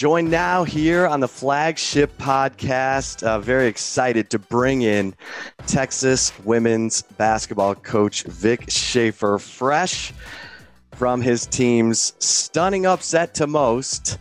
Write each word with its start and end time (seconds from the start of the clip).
Joined 0.00 0.30
now 0.30 0.64
here 0.64 1.06
on 1.06 1.20
the 1.20 1.28
flagship 1.28 2.16
podcast. 2.16 3.22
Uh, 3.22 3.38
very 3.38 3.66
excited 3.66 4.30
to 4.30 4.38
bring 4.38 4.80
in 4.80 5.14
Texas 5.66 6.32
women's 6.42 7.02
basketball 7.02 7.74
coach 7.74 8.22
Vic 8.22 8.70
Schaefer, 8.70 9.38
fresh 9.38 10.14
from 10.92 11.20
his 11.20 11.44
team's 11.44 12.14
stunning 12.18 12.86
upset 12.86 13.34
to 13.34 13.46
most 13.46 14.16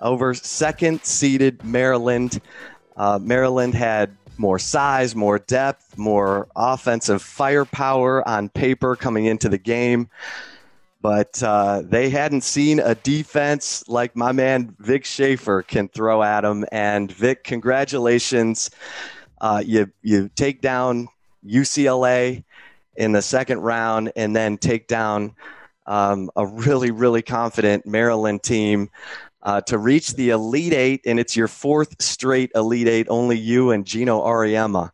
over 0.00 0.34
second 0.34 1.02
seeded 1.02 1.64
Maryland. 1.64 2.40
Uh, 2.96 3.18
Maryland 3.20 3.74
had 3.74 4.16
more 4.38 4.60
size, 4.60 5.16
more 5.16 5.40
depth, 5.40 5.98
more 5.98 6.46
offensive 6.54 7.20
firepower 7.20 8.22
on 8.28 8.50
paper 8.50 8.94
coming 8.94 9.24
into 9.24 9.48
the 9.48 9.58
game 9.58 10.08
but 11.04 11.42
uh, 11.42 11.82
they 11.84 12.08
hadn't 12.08 12.40
seen 12.40 12.80
a 12.80 12.94
defense 12.94 13.86
like 13.88 14.16
my 14.16 14.32
man 14.32 14.74
Vic 14.78 15.04
Schaefer 15.04 15.62
can 15.62 15.86
throw 15.88 16.22
at 16.22 16.40
them. 16.40 16.64
And 16.72 17.12
Vic, 17.12 17.44
congratulations! 17.44 18.70
Uh, 19.38 19.62
you 19.64 19.92
you 20.00 20.30
take 20.34 20.62
down 20.62 21.08
UCLA 21.46 22.42
in 22.96 23.12
the 23.12 23.20
second 23.20 23.60
round, 23.60 24.12
and 24.16 24.34
then 24.34 24.56
take 24.56 24.88
down 24.88 25.34
um, 25.84 26.30
a 26.36 26.46
really 26.46 26.90
really 26.90 27.20
confident 27.20 27.84
Maryland 27.84 28.42
team. 28.42 28.88
Uh, 29.42 29.60
to 29.60 29.76
reach 29.76 30.14
the 30.14 30.30
Elite 30.30 30.72
Eight, 30.72 31.02
and 31.04 31.20
it's 31.20 31.36
your 31.36 31.48
fourth 31.48 32.00
straight 32.00 32.50
Elite 32.54 32.88
Eight. 32.88 33.08
Only 33.10 33.36
you 33.36 33.72
and 33.72 33.84
Geno 33.84 34.22
Auriemma 34.22 34.90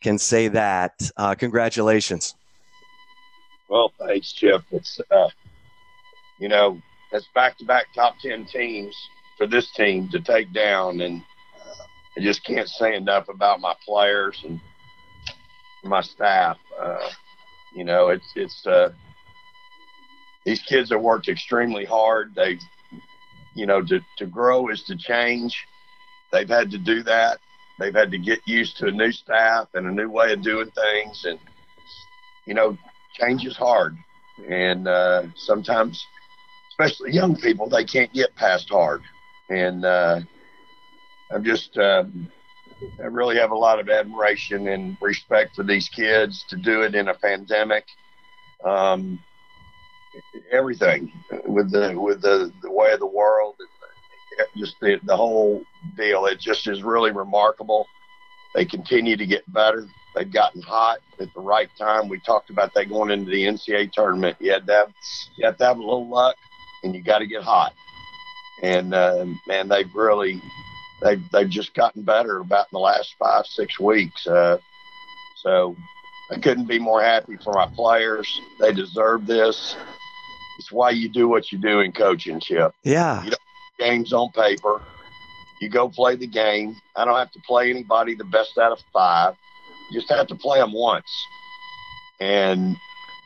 can 0.00 0.18
say 0.18 0.48
that. 0.48 1.08
Uh, 1.16 1.36
congratulations. 1.36 2.34
Well, 3.68 3.92
thanks, 3.96 4.32
Chip. 4.32 4.62
It's 4.72 5.00
uh, 5.08 5.28
you 6.42 6.48
know, 6.48 6.82
that's 7.12 7.28
back 7.36 7.56
to 7.58 7.64
back 7.64 7.86
top 7.94 8.18
10 8.18 8.46
teams 8.46 8.96
for 9.38 9.46
this 9.46 9.70
team 9.70 10.08
to 10.08 10.18
take 10.18 10.52
down. 10.52 11.00
And 11.00 11.22
uh, 11.56 11.84
I 12.18 12.20
just 12.20 12.44
can't 12.44 12.68
say 12.68 12.96
enough 12.96 13.28
about 13.28 13.60
my 13.60 13.74
players 13.86 14.42
and 14.44 14.60
my 15.84 16.00
staff. 16.02 16.58
Uh, 16.80 17.10
you 17.76 17.84
know, 17.84 18.08
it's, 18.08 18.26
it's, 18.34 18.66
uh, 18.66 18.90
these 20.44 20.60
kids 20.62 20.90
have 20.90 21.00
worked 21.00 21.28
extremely 21.28 21.84
hard. 21.84 22.34
They, 22.34 22.58
you 23.54 23.66
know, 23.66 23.80
to, 23.80 24.00
to 24.18 24.26
grow 24.26 24.68
is 24.68 24.82
to 24.88 24.96
change. 24.96 25.56
They've 26.32 26.48
had 26.48 26.72
to 26.72 26.78
do 26.78 27.04
that. 27.04 27.38
They've 27.78 27.94
had 27.94 28.10
to 28.10 28.18
get 28.18 28.40
used 28.46 28.78
to 28.78 28.88
a 28.88 28.90
new 28.90 29.12
staff 29.12 29.68
and 29.74 29.86
a 29.86 29.92
new 29.92 30.10
way 30.10 30.32
of 30.32 30.42
doing 30.42 30.72
things. 30.72 31.24
And, 31.24 31.38
you 32.46 32.54
know, 32.54 32.76
change 33.14 33.46
is 33.46 33.56
hard. 33.56 33.96
And 34.48 34.88
uh, 34.88 35.22
sometimes 35.36 36.04
especially 36.82 37.12
young 37.12 37.36
people, 37.36 37.68
they 37.68 37.84
can't 37.84 38.12
get 38.12 38.34
past 38.36 38.70
hard. 38.70 39.02
And 39.48 39.84
uh, 39.84 40.20
I'm 41.30 41.44
just, 41.44 41.76
uh, 41.76 42.04
I 43.00 43.06
really 43.06 43.36
have 43.36 43.50
a 43.50 43.56
lot 43.56 43.78
of 43.78 43.88
admiration 43.88 44.68
and 44.68 44.96
respect 45.00 45.54
for 45.54 45.62
these 45.62 45.88
kids 45.88 46.44
to 46.48 46.56
do 46.56 46.82
it 46.82 46.94
in 46.94 47.08
a 47.08 47.14
pandemic. 47.14 47.84
Um, 48.64 49.18
everything 50.50 51.12
with 51.46 51.70
the 51.70 51.98
with 51.98 52.20
the, 52.20 52.52
the 52.62 52.70
way 52.70 52.92
of 52.92 53.00
the 53.00 53.06
world, 53.06 53.56
just 54.56 54.76
the, 54.80 55.00
the 55.04 55.16
whole 55.16 55.62
deal. 55.96 56.26
It 56.26 56.38
just 56.38 56.66
is 56.68 56.82
really 56.82 57.10
remarkable. 57.10 57.86
They 58.54 58.64
continue 58.64 59.16
to 59.16 59.26
get 59.26 59.50
better. 59.52 59.86
They've 60.14 60.30
gotten 60.30 60.60
hot 60.60 60.98
at 61.18 61.32
the 61.34 61.40
right 61.40 61.70
time. 61.78 62.08
We 62.08 62.20
talked 62.20 62.50
about 62.50 62.74
that 62.74 62.90
going 62.90 63.10
into 63.10 63.30
the 63.30 63.44
NCAA 63.44 63.92
tournament. 63.92 64.36
You 64.40 64.52
had 64.52 64.66
to 64.66 64.72
have, 64.72 64.92
you 65.36 65.46
have 65.46 65.56
to 65.56 65.64
have 65.64 65.78
a 65.78 65.80
little 65.80 66.06
luck 66.06 66.36
and 66.82 66.94
you 66.94 67.02
got 67.02 67.18
to 67.18 67.26
get 67.26 67.42
hot. 67.42 67.74
And 68.62 68.94
uh, 68.94 69.26
man, 69.46 69.68
they've 69.68 69.92
really 69.94 70.40
they've 71.00 71.22
they've 71.30 71.48
just 71.48 71.74
gotten 71.74 72.02
better 72.02 72.38
about 72.38 72.66
in 72.66 72.76
the 72.76 72.80
last 72.80 73.14
five 73.18 73.46
six 73.46 73.78
weeks. 73.80 74.26
Uh, 74.26 74.58
so 75.36 75.76
I 76.30 76.38
couldn't 76.38 76.66
be 76.66 76.78
more 76.78 77.02
happy 77.02 77.36
for 77.36 77.52
my 77.52 77.66
players. 77.66 78.40
They 78.60 78.72
deserve 78.72 79.26
this. 79.26 79.76
It's 80.58 80.70
why 80.70 80.90
you 80.90 81.08
do 81.08 81.28
what 81.28 81.50
you 81.50 81.58
do 81.58 81.80
in 81.80 81.92
coaching, 81.92 82.38
Chip. 82.38 82.74
Yeah. 82.84 83.24
You 83.24 83.30
don't 83.30 83.40
games 83.78 84.12
on 84.12 84.30
paper. 84.30 84.80
You 85.60 85.68
go 85.68 85.88
play 85.88 86.16
the 86.16 86.26
game. 86.26 86.76
I 86.96 87.04
don't 87.04 87.16
have 87.16 87.32
to 87.32 87.40
play 87.40 87.70
anybody 87.70 88.14
the 88.14 88.24
best 88.24 88.58
out 88.58 88.72
of 88.72 88.80
five. 88.92 89.34
You 89.90 90.00
just 90.00 90.12
have 90.12 90.26
to 90.28 90.34
play 90.34 90.58
them 90.58 90.72
once. 90.72 91.26
And 92.20 92.76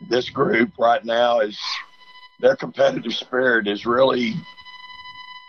this 0.08 0.30
group 0.30 0.72
right 0.78 1.04
now 1.04 1.40
is 1.40 1.58
their 2.40 2.56
competitive 2.56 3.14
spirit 3.14 3.66
is 3.66 3.86
really 3.86 4.34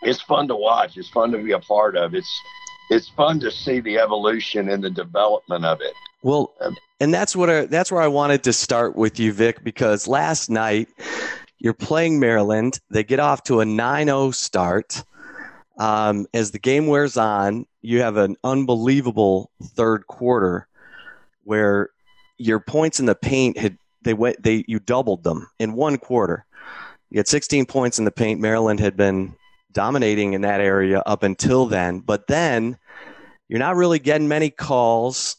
it's 0.03 0.21
fun 0.21 0.47
to 0.47 0.55
watch. 0.55 0.97
It's 0.97 1.09
fun 1.09 1.31
to 1.31 1.37
be 1.37 1.51
a 1.51 1.59
part 1.59 1.97
of. 1.97 2.13
It's 2.13 2.41
it's 2.89 3.09
fun 3.09 3.39
to 3.41 3.51
see 3.51 3.79
the 3.79 3.97
evolution 3.97 4.69
and 4.69 4.83
the 4.83 4.89
development 4.89 5.65
of 5.65 5.81
it. 5.81 5.93
Well, 6.23 6.53
um, 6.61 6.75
and 6.99 7.13
that's 7.13 7.35
what 7.35 7.49
I, 7.49 7.65
that's 7.65 7.91
where 7.91 8.01
I 8.01 8.07
wanted 8.07 8.43
to 8.43 8.53
start 8.53 8.95
with 8.95 9.19
you, 9.19 9.33
Vic, 9.33 9.63
because 9.63 10.07
last 10.07 10.49
night 10.49 10.87
you're 11.59 11.73
playing 11.73 12.19
Maryland. 12.19 12.79
They 12.89 13.03
get 13.03 13.19
off 13.19 13.43
to 13.43 13.61
a 13.61 13.65
9-0 13.65 14.33
start. 14.33 15.03
Um, 15.79 16.25
as 16.33 16.51
the 16.51 16.59
game 16.59 16.87
wears 16.87 17.17
on, 17.17 17.67
you 17.81 18.01
have 18.01 18.17
an 18.17 18.35
unbelievable 18.43 19.51
third 19.61 20.07
quarter 20.07 20.67
where 21.43 21.91
your 22.37 22.59
points 22.59 22.99
in 22.99 23.05
the 23.05 23.15
paint 23.15 23.57
had 23.57 23.77
they 24.07 24.13
went 24.13 24.41
they 24.41 24.63
you 24.67 24.79
doubled 24.79 25.23
them 25.23 25.49
in 25.59 25.73
one 25.73 25.97
quarter. 25.97 26.45
You 27.09 27.19
had 27.19 27.27
16 27.27 27.65
points 27.65 27.99
in 27.99 28.05
the 28.05 28.11
paint. 28.11 28.39
Maryland 28.39 28.79
had 28.79 28.97
been 28.97 29.35
dominating 29.71 30.33
in 30.33 30.41
that 30.41 30.61
area 30.61 31.01
up 31.05 31.23
until 31.23 31.65
then, 31.65 31.99
but 31.99 32.27
then 32.27 32.77
you're 33.47 33.59
not 33.59 33.75
really 33.75 33.99
getting 33.99 34.27
many 34.27 34.49
calls, 34.49 35.37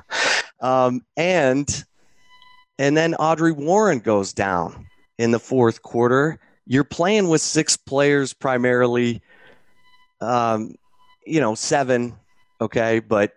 um, 0.60 1.04
and 1.16 1.84
and 2.78 2.96
then 2.96 3.14
Audrey 3.14 3.52
Warren 3.52 4.00
goes 4.00 4.32
down 4.32 4.86
in 5.18 5.30
the 5.30 5.38
fourth 5.38 5.82
quarter. 5.82 6.40
You're 6.66 6.84
playing 6.84 7.28
with 7.28 7.40
six 7.40 7.76
players 7.76 8.32
primarily, 8.32 9.22
um, 10.20 10.74
you 11.26 11.40
know, 11.40 11.54
seven, 11.54 12.16
okay, 12.60 12.98
but 12.98 13.34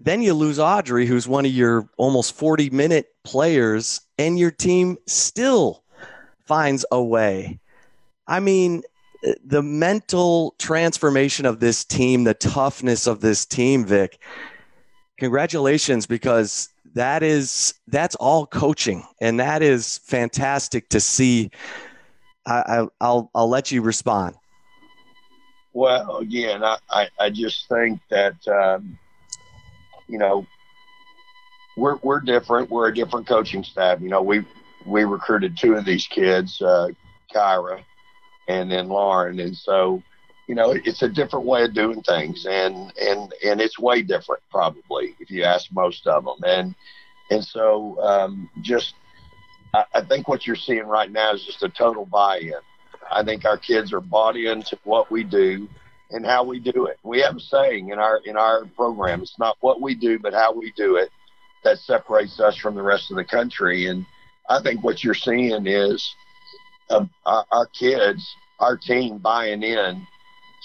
then 0.00 0.22
you 0.22 0.34
lose 0.34 0.58
Audrey, 0.58 1.06
who's 1.06 1.26
one 1.26 1.44
of 1.44 1.50
your 1.50 1.88
almost 1.96 2.34
40 2.34 2.70
minute 2.70 3.08
players, 3.24 4.00
and 4.18 4.38
your 4.38 4.50
team 4.50 4.96
still 5.06 5.82
finds 6.46 6.84
a 6.92 7.02
way. 7.02 7.58
I 8.26 8.40
mean, 8.40 8.82
the 9.44 9.62
mental 9.62 10.54
transformation 10.58 11.46
of 11.46 11.60
this 11.60 11.84
team, 11.84 12.24
the 12.24 12.34
toughness 12.34 13.06
of 13.06 13.20
this 13.20 13.44
team, 13.44 13.84
Vic. 13.84 14.18
Congratulations, 15.18 16.06
because 16.06 16.68
that 16.94 17.22
is 17.22 17.74
that's 17.88 18.14
all 18.16 18.46
coaching, 18.46 19.04
and 19.20 19.40
that 19.40 19.62
is 19.62 19.98
fantastic 19.98 20.88
to 20.90 21.00
see. 21.00 21.50
I, 22.46 22.82
will 22.82 22.92
I'll 23.00 23.30
I'll 23.34 23.48
let 23.48 23.72
you 23.72 23.82
respond. 23.82 24.36
Well, 25.72 26.18
again, 26.18 26.64
I, 26.64 26.78
I, 26.90 27.08
I 27.20 27.30
just 27.30 27.68
think 27.68 28.00
that 28.10 28.36
um, 28.48 28.98
you 30.08 30.18
know 30.18 30.46
we're 31.76 31.96
we're 32.02 32.20
different. 32.20 32.70
We're 32.70 32.88
a 32.88 32.94
different 32.94 33.26
coaching 33.28 33.62
staff. 33.62 34.00
You 34.00 34.08
know, 34.08 34.22
we 34.22 34.44
we 34.86 35.04
recruited 35.04 35.56
two 35.56 35.74
of 35.74 35.84
these 35.84 36.06
kids, 36.06 36.60
uh, 36.62 36.88
Kyra 37.34 37.82
and 38.48 38.70
then 38.70 38.88
Lauren. 38.88 39.38
And 39.40 39.56
so, 39.56 40.02
you 40.46 40.54
know, 40.54 40.70
it's 40.72 41.02
a 41.02 41.08
different 41.08 41.44
way 41.44 41.64
of 41.64 41.74
doing 41.74 42.02
things 42.02 42.46
and, 42.46 42.92
and, 42.98 43.32
and 43.44 43.60
it's 43.60 43.78
way 43.78 44.02
different 44.02 44.42
probably 44.50 45.14
if 45.20 45.30
you 45.30 45.44
ask 45.44 45.70
most 45.70 46.06
of 46.06 46.24
them. 46.24 46.38
And, 46.44 46.74
and 47.30 47.44
so, 47.44 48.00
um, 48.00 48.48
just, 48.62 48.94
I, 49.74 49.84
I 49.94 50.00
think 50.00 50.28
what 50.28 50.46
you're 50.46 50.56
seeing 50.56 50.86
right 50.86 51.12
now 51.12 51.34
is 51.34 51.44
just 51.44 51.62
a 51.62 51.68
total 51.68 52.06
buy-in. 52.06 52.54
I 53.12 53.22
think 53.22 53.44
our 53.44 53.58
kids 53.58 53.92
are 53.92 54.00
bought 54.00 54.36
into 54.36 54.78
what 54.84 55.10
we 55.10 55.24
do. 55.24 55.68
And 56.10 56.24
how 56.24 56.44
we 56.44 56.58
do 56.58 56.86
it. 56.86 56.98
We 57.02 57.20
have 57.20 57.36
a 57.36 57.40
saying 57.40 57.90
in 57.90 57.98
our 57.98 58.20
in 58.24 58.36
our 58.36 58.64
program. 58.76 59.22
It's 59.22 59.38
not 59.38 59.56
what 59.60 59.80
we 59.80 59.94
do, 59.94 60.18
but 60.18 60.32
how 60.32 60.52
we 60.52 60.72
do 60.76 60.96
it 60.96 61.10
that 61.64 61.78
separates 61.78 62.40
us 62.40 62.56
from 62.56 62.74
the 62.74 62.82
rest 62.82 63.10
of 63.10 63.16
the 63.16 63.24
country. 63.24 63.86
And 63.86 64.06
I 64.48 64.62
think 64.62 64.82
what 64.82 65.02
you're 65.02 65.14
seeing 65.14 65.66
is 65.66 66.14
uh, 66.90 67.04
our, 67.26 67.44
our 67.52 67.66
kids, 67.66 68.26
our 68.60 68.76
team 68.76 69.18
buying 69.18 69.62
in 69.62 70.06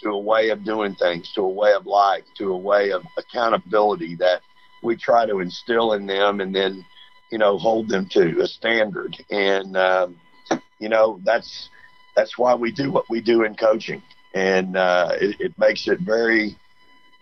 to 0.02 0.10
a 0.10 0.20
way 0.20 0.50
of 0.50 0.64
doing 0.64 0.96
things, 0.96 1.32
to 1.34 1.42
a 1.42 1.50
way 1.50 1.74
of 1.74 1.86
life, 1.86 2.24
to 2.38 2.54
a 2.54 2.58
way 2.58 2.92
of 2.92 3.04
accountability 3.18 4.16
that 4.18 4.42
we 4.84 4.96
try 4.96 5.26
to 5.26 5.40
instill 5.40 5.94
in 5.94 6.06
them 6.06 6.42
and 6.42 6.54
then, 6.54 6.86
you 7.32 7.38
know, 7.38 7.58
hold 7.58 7.90
them 7.90 8.08
to 8.10 8.42
a 8.42 8.48
standard. 8.48 9.16
And, 9.32 9.76
um, 9.78 10.18
you 10.80 10.90
know, 10.90 11.20
that's, 11.24 11.70
that's 12.16 12.38
why 12.38 12.54
we 12.54 12.72
do 12.72 12.92
what 12.92 13.10
we 13.10 13.22
do 13.22 13.44
in 13.44 13.56
coaching. 13.56 14.04
And 14.34 14.76
uh, 14.76 15.10
it, 15.20 15.36
it 15.40 15.60
makes 15.60 15.88
it 15.88 16.00
very 16.02 16.58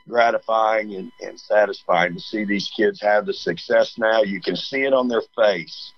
gratifying 0.07 0.95
and, 0.95 1.11
and 1.21 1.39
satisfying 1.39 2.13
to 2.13 2.19
see 2.19 2.45
these 2.45 2.71
kids 2.75 3.01
have 3.01 3.25
the 3.25 3.33
success 3.33 3.95
now. 3.97 4.23
You 4.23 4.41
can 4.41 4.55
see 4.55 4.83
it 4.83 4.93
on 4.93 5.07
their 5.07 5.23
face. 5.35 5.93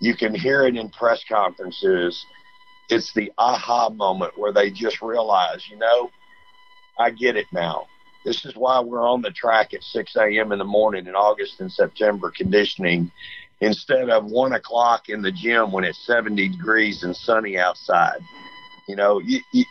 You 0.00 0.16
can 0.16 0.34
hear 0.34 0.66
it 0.66 0.76
in 0.76 0.88
press 0.90 1.22
conferences. 1.28 2.24
It's 2.88 3.12
the 3.14 3.32
aha 3.38 3.90
moment 3.90 4.36
where 4.36 4.52
they 4.52 4.70
just 4.70 5.00
realize, 5.00 5.68
you 5.70 5.76
know, 5.76 6.10
I 6.98 7.10
get 7.10 7.36
it 7.36 7.46
now. 7.52 7.86
This 8.24 8.44
is 8.44 8.54
why 8.54 8.80
we're 8.80 9.08
on 9.08 9.22
the 9.22 9.30
track 9.30 9.74
at 9.74 9.82
6 9.82 10.16
a.m. 10.16 10.52
in 10.52 10.58
the 10.58 10.64
morning 10.64 11.06
in 11.06 11.14
August 11.14 11.60
and 11.60 11.72
September 11.72 12.32
conditioning 12.36 13.10
instead 13.60 14.10
of 14.10 14.26
one 14.26 14.52
o'clock 14.52 15.08
in 15.08 15.22
the 15.22 15.32
gym 15.32 15.72
when 15.72 15.84
it's 15.84 16.04
70 16.06 16.48
degrees 16.48 17.02
and 17.02 17.16
sunny 17.16 17.58
outside. 17.58 18.20
You 18.88 18.96
know, 18.96 19.20
you, 19.20 19.40
you, 19.52 19.64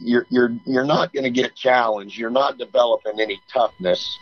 you're 0.00 0.26
you're 0.30 0.54
you're 0.64 0.84
not 0.84 1.12
going 1.12 1.24
to 1.24 1.30
get 1.30 1.54
challenged. 1.54 2.18
You're 2.18 2.30
not 2.30 2.58
developing 2.58 3.20
any 3.20 3.40
toughness. 3.52 4.18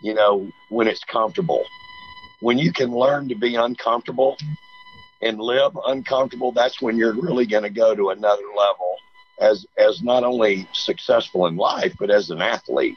You 0.00 0.14
know, 0.14 0.50
when 0.68 0.88
it's 0.88 1.04
comfortable. 1.04 1.64
When 2.40 2.58
you 2.58 2.72
can 2.72 2.90
learn 2.90 3.28
to 3.28 3.36
be 3.36 3.54
uncomfortable 3.54 4.36
and 5.22 5.38
live 5.38 5.78
uncomfortable, 5.86 6.50
that's 6.50 6.82
when 6.82 6.96
you're 6.96 7.14
really 7.14 7.46
going 7.46 7.62
to 7.62 7.70
go 7.70 7.94
to 7.94 8.10
another 8.10 8.42
level 8.56 8.96
as 9.40 9.64
as 9.78 10.02
not 10.02 10.24
only 10.24 10.66
successful 10.72 11.46
in 11.46 11.56
life 11.56 11.94
but 11.98 12.10
as 12.10 12.30
an 12.30 12.42
athlete. 12.42 12.96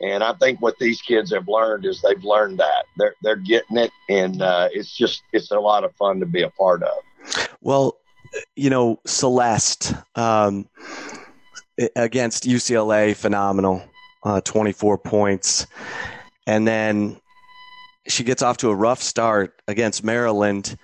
And 0.00 0.24
I 0.24 0.32
think 0.34 0.60
what 0.60 0.78
these 0.78 1.00
kids 1.00 1.32
have 1.32 1.48
learned 1.48 1.86
is 1.86 2.02
they've 2.02 2.22
learned 2.24 2.58
that 2.58 2.84
they're 2.98 3.14
they're 3.22 3.36
getting 3.36 3.78
it, 3.78 3.92
and 4.08 4.42
uh, 4.42 4.68
it's 4.72 4.94
just 4.94 5.22
it's 5.32 5.50
a 5.50 5.58
lot 5.58 5.84
of 5.84 5.94
fun 5.96 6.20
to 6.20 6.26
be 6.26 6.42
a 6.42 6.50
part 6.50 6.82
of. 6.82 7.48
Well, 7.60 7.96
you 8.56 8.70
know, 8.70 9.00
Celeste 9.06 9.94
um, 10.16 10.68
against 11.96 12.44
UCLA, 12.44 13.16
phenomenal, 13.16 13.82
uh, 14.24 14.40
24 14.40 14.98
points, 14.98 15.66
and 16.46 16.66
then 16.66 17.20
she 18.06 18.22
gets 18.24 18.42
off 18.42 18.58
to 18.58 18.70
a 18.70 18.74
rough 18.74 19.02
start 19.02 19.60
against 19.66 20.04
Maryland 20.04 20.76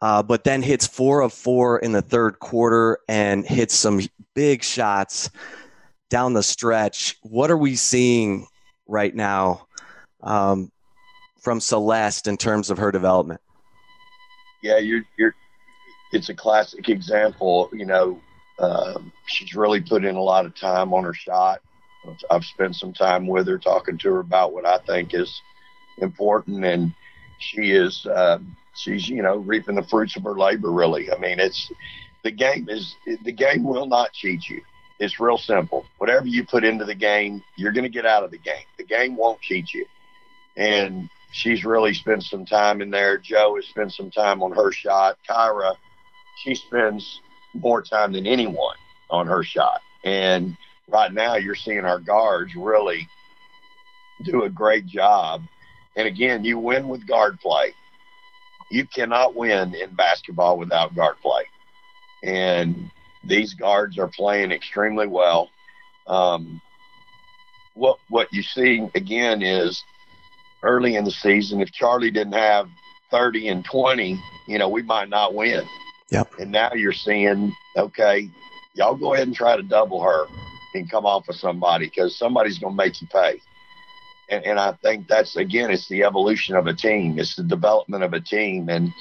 uh, 0.00 0.22
but 0.22 0.44
then 0.44 0.62
hits 0.62 0.86
four 0.86 1.22
of 1.22 1.32
four 1.32 1.78
in 1.78 1.92
the 1.92 2.02
third 2.02 2.38
quarter 2.38 2.98
and 3.08 3.46
hits 3.46 3.74
some 3.74 4.00
big 4.34 4.62
shots 4.62 5.30
down 6.08 6.34
the 6.34 6.42
stretch. 6.42 7.16
What 7.22 7.50
are 7.50 7.56
we 7.56 7.74
seeing 7.74 8.46
right 8.86 9.14
now 9.14 9.66
um, 10.22 10.70
from 11.40 11.60
Celeste 11.60 12.28
in 12.28 12.36
terms 12.36 12.70
of 12.70 12.78
her 12.78 12.92
development? 12.92 13.40
Yeah, 14.62 14.78
you're, 14.78 15.02
you're. 15.18 15.34
It's 16.12 16.28
a 16.28 16.34
classic 16.34 16.88
example. 16.88 17.68
You 17.72 17.84
know, 17.84 18.20
uh, 18.58 18.98
she's 19.26 19.54
really 19.54 19.80
put 19.80 20.04
in 20.04 20.16
a 20.16 20.22
lot 20.22 20.46
of 20.46 20.54
time 20.54 20.92
on 20.92 21.04
her 21.04 21.14
shot. 21.14 21.60
I've 22.30 22.44
spent 22.44 22.76
some 22.76 22.92
time 22.92 23.26
with 23.26 23.46
her, 23.48 23.58
talking 23.58 23.98
to 23.98 24.14
her 24.14 24.20
about 24.20 24.52
what 24.52 24.66
I 24.66 24.78
think 24.78 25.14
is 25.14 25.42
important, 25.98 26.64
and 26.64 26.94
she 27.38 27.72
is. 27.72 28.06
Uh, 28.06 28.38
she's 28.74 29.08
you 29.08 29.22
know 29.22 29.36
reaping 29.36 29.74
the 29.74 29.82
fruits 29.82 30.16
of 30.16 30.22
her 30.24 30.38
labor. 30.38 30.72
Really, 30.72 31.12
I 31.12 31.18
mean, 31.18 31.38
it's 31.38 31.70
the 32.24 32.30
game 32.30 32.68
is 32.68 32.96
the 33.24 33.32
game 33.32 33.64
will 33.64 33.86
not 33.86 34.12
cheat 34.12 34.48
you. 34.48 34.62
It's 34.98 35.20
real 35.20 35.38
simple. 35.38 35.86
Whatever 35.98 36.26
you 36.26 36.44
put 36.44 36.64
into 36.64 36.84
the 36.84 36.94
game, 36.94 37.42
you're 37.56 37.72
going 37.72 37.84
to 37.84 37.90
get 37.90 38.06
out 38.06 38.24
of 38.24 38.30
the 38.30 38.38
game. 38.38 38.64
The 38.78 38.84
game 38.84 39.16
won't 39.16 39.40
cheat 39.40 39.72
you. 39.72 39.86
And 40.56 41.08
she's 41.30 41.64
really 41.64 41.94
spent 41.94 42.24
some 42.24 42.44
time 42.44 42.82
in 42.82 42.90
there. 42.90 43.16
Joe 43.16 43.54
has 43.54 43.66
spent 43.66 43.92
some 43.92 44.10
time 44.10 44.42
on 44.42 44.50
her 44.52 44.72
shot. 44.72 45.16
Kyra, 45.28 45.76
she 46.42 46.56
spends 46.56 47.20
more 47.60 47.82
time 47.82 48.12
than 48.12 48.26
anyone 48.26 48.76
on 49.10 49.26
her 49.26 49.42
shot. 49.42 49.80
And 50.04 50.56
right 50.88 51.12
now, 51.12 51.36
you're 51.36 51.54
seeing 51.54 51.84
our 51.84 51.98
guards 51.98 52.54
really 52.54 53.08
do 54.24 54.44
a 54.44 54.50
great 54.50 54.86
job. 54.86 55.42
And 55.96 56.06
again, 56.06 56.44
you 56.44 56.58
win 56.58 56.88
with 56.88 57.06
guard 57.06 57.40
play 57.40 57.74
you 58.70 58.86
cannot 58.86 59.34
win 59.34 59.74
in 59.74 59.94
basketball 59.94 60.58
without 60.58 60.94
guard 60.94 61.16
play. 61.22 61.44
And 62.22 62.90
these 63.24 63.54
guards 63.54 63.98
are 63.98 64.08
playing 64.08 64.52
extremely 64.52 65.06
well. 65.06 65.50
Um, 66.06 66.60
what 67.74 67.98
what 68.08 68.32
you 68.32 68.42
see 68.42 68.88
again 68.94 69.42
is 69.42 69.82
early 70.62 70.96
in 70.96 71.04
the 71.04 71.10
season, 71.10 71.60
if 71.60 71.70
Charli 71.70 72.12
didn't 72.12 72.32
have 72.32 72.68
30 73.10 73.48
and 73.48 73.64
20, 73.64 74.20
you 74.48 74.58
know, 74.58 74.68
we 74.68 74.82
might 74.82 75.08
not 75.08 75.34
win. 75.34 75.62
Yep. 76.10 76.34
And 76.38 76.50
now 76.50 76.72
you're 76.74 76.92
seeing, 76.92 77.54
okay, 77.76 78.30
y'all 78.74 78.96
go 78.96 79.14
ahead 79.14 79.26
and 79.26 79.36
try 79.36 79.56
to 79.56 79.62
double 79.62 80.02
her 80.02 80.26
and 80.74 80.90
come 80.90 81.06
off 81.06 81.28
of 81.28 81.36
somebody 81.36 81.86
because 81.86 82.16
somebody's 82.16 82.58
going 82.58 82.72
to 82.72 82.76
make 82.76 83.00
you 83.00 83.08
pay 83.08 83.40
and, 84.28 84.44
and 84.44 84.60
I 84.60 84.72
think 84.82 85.08
that's 85.08 85.36
again, 85.36 85.70
it's 85.70 85.88
the 85.88 86.04
evolution 86.04 86.54
of 86.56 86.66
a 86.66 86.74
team. 86.74 87.18
It's 87.18 87.36
the 87.36 87.42
development 87.42 88.04
of 88.04 88.12
a 88.12 88.20
team, 88.20 88.68
and 88.68 88.92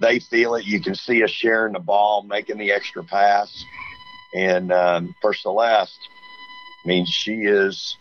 they 0.00 0.20
feel 0.20 0.54
it. 0.54 0.64
You 0.64 0.80
can 0.80 0.94
see 0.94 1.22
us 1.22 1.30
sharing 1.30 1.72
the 1.72 1.80
ball, 1.80 2.22
making 2.22 2.58
the 2.58 2.72
extra 2.72 3.02
pass, 3.02 3.64
and 4.34 4.72
um, 4.72 5.14
for 5.20 5.34
Celeste, 5.34 6.08
I 6.84 6.88
mean, 6.88 7.04
she 7.06 7.32
is 7.42 7.96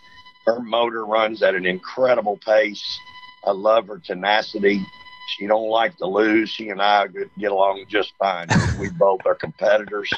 her 0.46 0.60
motor 0.60 1.06
runs 1.06 1.42
at 1.44 1.56
an 1.56 1.66
incredible 1.66 2.38
pace. 2.38 3.00
I 3.46 3.52
love 3.52 3.88
her 3.88 4.00
tenacity. 4.00 4.86
She 5.38 5.48
don't 5.48 5.70
like 5.70 5.98
to 5.98 6.06
lose. 6.06 6.50
She 6.50 6.70
and 6.70 6.82
I 6.82 7.08
get 7.38 7.52
along 7.52 7.86
just 7.88 8.14
fine. 8.18 8.48
we 8.80 8.90
both 8.90 9.22
are 9.26 9.36
competitors, 9.36 10.12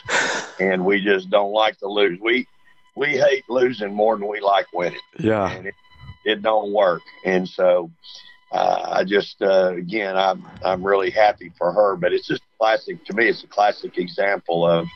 and 0.60 0.86
we 0.86 1.02
just 1.02 1.30
don't 1.30 1.52
like 1.52 1.78
to 1.80 1.88
lose. 1.88 2.20
We 2.22 2.48
we 2.96 3.10
hate 3.10 3.44
losing 3.50 3.94
more 3.94 4.18
than 4.18 4.28
we 4.28 4.40
like 4.40 4.68
winning. 4.74 5.00
Yeah. 5.20 5.50
And 5.52 5.68
it, 5.68 5.76
it 6.26 6.42
don't 6.42 6.72
work. 6.74 7.02
And 7.26 7.48
so 7.48 7.92
uh, 8.52 8.90
I 8.92 9.04
just 9.04 9.42
uh, 9.42 9.74
again 9.76 10.18
I'm 10.18 10.46
I'm 10.64 10.84
really 10.86 11.10
happy 11.10 11.52
for 11.58 11.72
her. 11.72 11.96
But 11.96 12.14
it's 12.14 12.28
just 12.28 12.44
classic 12.60 13.04
to 13.06 13.14
me. 13.14 13.28
It's 13.28 13.44
a 13.44 13.48
classic 13.48 13.98
example 13.98 14.66
of 14.66 14.88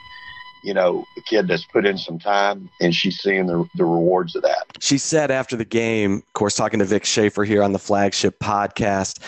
you 0.66 0.74
know 0.74 1.06
a 1.16 1.22
kid 1.22 1.48
that's 1.48 1.64
put 1.66 1.86
in 1.86 1.98
some 1.98 2.18
time 2.18 2.70
and 2.82 2.94
she's 2.94 3.20
seeing 3.20 3.46
the 3.46 3.66
the 3.76 3.86
rewards 3.86 4.36
of 4.36 4.42
that. 4.42 4.66
She 4.80 4.98
said 4.98 5.30
after 5.30 5.56
the 5.56 5.66
game, 5.66 6.16
of 6.16 6.34
course, 6.34 6.56
talking 6.56 6.80
to 6.80 6.86
Vic 6.86 7.06
Schaefer 7.06 7.44
here 7.44 7.62
on 7.62 7.72
the 7.72 7.80
flagship 7.80 8.40
podcast, 8.40 9.20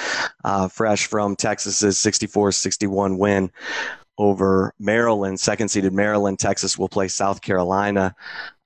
uh, 0.44 0.68
fresh 0.68 1.06
from 1.06 1.36
Texas's 1.36 1.98
64-61 1.98 3.18
win 3.20 3.52
over 4.18 4.74
Maryland, 4.80 5.40
second 5.40 5.70
seeded 5.70 5.94
Maryland. 5.94 6.40
Texas 6.40 6.76
will 6.78 6.90
play 6.90 7.08
South 7.08 7.42
Carolina 7.42 8.16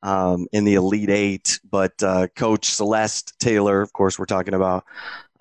um, 0.01 0.47
in 0.53 0.63
the 0.63 0.75
Elite 0.75 1.09
Eight. 1.09 1.59
But 1.69 2.01
uh, 2.01 2.27
Coach 2.35 2.65
Celeste 2.65 3.37
Taylor, 3.39 3.81
of 3.81 3.91
course, 3.91 4.17
we're 4.17 4.25
talking 4.25 4.53
about, 4.53 4.85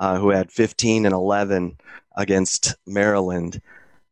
uh, 0.00 0.18
who 0.18 0.30
had 0.30 0.50
15 0.50 1.06
and 1.06 1.14
11 1.14 1.78
against 2.16 2.74
Maryland, 2.86 3.62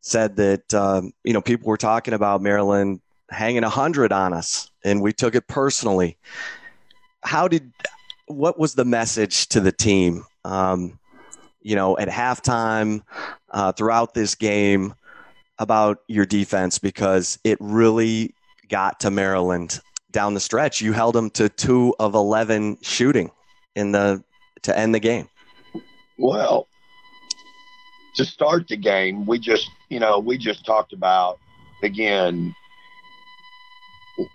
said 0.00 0.36
that 0.36 0.72
um, 0.72 1.12
you 1.24 1.32
know 1.32 1.42
people 1.42 1.66
were 1.66 1.76
talking 1.76 2.14
about 2.14 2.40
Maryland 2.40 3.00
hanging 3.30 3.64
a 3.64 3.68
100 3.68 4.12
on 4.12 4.32
us, 4.32 4.70
and 4.84 5.02
we 5.02 5.12
took 5.12 5.34
it 5.34 5.46
personally. 5.48 6.16
How 7.24 7.48
did? 7.48 7.72
What 8.26 8.58
was 8.58 8.74
the 8.74 8.84
message 8.84 9.48
to 9.48 9.60
the 9.60 9.72
team? 9.72 10.24
Um, 10.44 10.98
you 11.62 11.74
know, 11.76 11.98
at 11.98 12.08
halftime, 12.08 13.02
uh, 13.50 13.72
throughout 13.72 14.14
this 14.14 14.34
game, 14.34 14.94
about 15.58 15.98
your 16.06 16.24
defense 16.24 16.78
because 16.78 17.38
it 17.44 17.58
really 17.60 18.34
got 18.68 19.00
to 19.00 19.10
Maryland 19.10 19.80
down 20.10 20.34
the 20.34 20.40
stretch. 20.40 20.80
You 20.80 20.92
held 20.92 21.14
them 21.14 21.30
to 21.30 21.48
two 21.48 21.94
of 21.98 22.14
eleven 22.14 22.78
shooting 22.82 23.30
in 23.74 23.92
the 23.92 24.22
to 24.62 24.76
end 24.76 24.94
the 24.94 25.00
game. 25.00 25.28
Well, 26.18 26.66
to 28.14 28.24
start 28.24 28.68
the 28.68 28.76
game, 28.76 29.26
we 29.26 29.38
just 29.38 29.68
you 29.88 30.00
know 30.00 30.18
we 30.18 30.38
just 30.38 30.64
talked 30.64 30.92
about 30.92 31.38
again. 31.82 32.54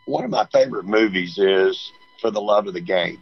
One 0.06 0.24
of 0.24 0.32
my 0.32 0.46
favorite 0.52 0.86
movies 0.86 1.38
is 1.38 1.92
For 2.22 2.32
the 2.32 2.42
Love 2.42 2.68
of 2.68 2.74
the 2.74 2.82
Game. 2.82 3.20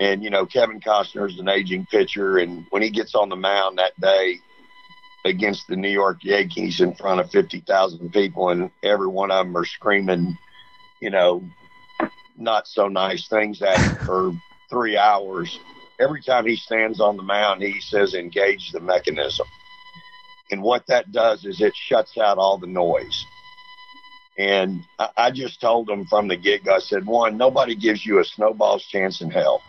And, 0.00 0.22
you 0.22 0.30
know, 0.30 0.46
Kevin 0.46 0.80
Costner 0.80 1.28
is 1.28 1.38
an 1.38 1.48
aging 1.48 1.86
pitcher. 1.86 2.38
And 2.38 2.66
when 2.70 2.82
he 2.82 2.90
gets 2.90 3.14
on 3.14 3.28
the 3.28 3.36
mound 3.36 3.78
that 3.78 3.98
day 4.00 4.40
against 5.24 5.66
the 5.66 5.76
New 5.76 5.90
York 5.90 6.18
Yankees 6.22 6.80
in 6.80 6.94
front 6.94 7.20
of 7.20 7.30
50,000 7.30 8.12
people, 8.12 8.50
and 8.50 8.70
every 8.82 9.08
one 9.08 9.30
of 9.30 9.44
them 9.44 9.56
are 9.56 9.64
screaming, 9.64 10.38
you 11.00 11.10
know, 11.10 11.42
not 12.36 12.68
so 12.68 12.86
nice 12.88 13.26
things 13.28 13.60
at 13.60 13.78
him 13.78 14.06
for 14.06 14.32
three 14.70 14.96
hours. 14.96 15.58
Every 16.00 16.22
time 16.22 16.46
he 16.46 16.54
stands 16.54 17.00
on 17.00 17.16
the 17.16 17.22
mound, 17.22 17.62
he 17.62 17.80
says, 17.80 18.14
engage 18.14 18.70
the 18.70 18.80
mechanism. 18.80 19.46
And 20.50 20.62
what 20.62 20.86
that 20.86 21.10
does 21.12 21.44
is 21.44 21.60
it 21.60 21.74
shuts 21.74 22.16
out 22.16 22.38
all 22.38 22.56
the 22.56 22.68
noise. 22.68 23.26
And 24.38 24.84
I, 24.98 25.08
I 25.16 25.30
just 25.30 25.60
told 25.60 25.88
them 25.88 26.06
from 26.06 26.28
the 26.28 26.36
get 26.36 26.64
go, 26.64 26.76
I 26.76 26.78
said, 26.78 27.04
one, 27.04 27.36
nobody 27.36 27.74
gives 27.74 28.06
you 28.06 28.20
a 28.20 28.24
snowball's 28.24 28.84
chance 28.84 29.20
in 29.20 29.30
hell. 29.30 29.62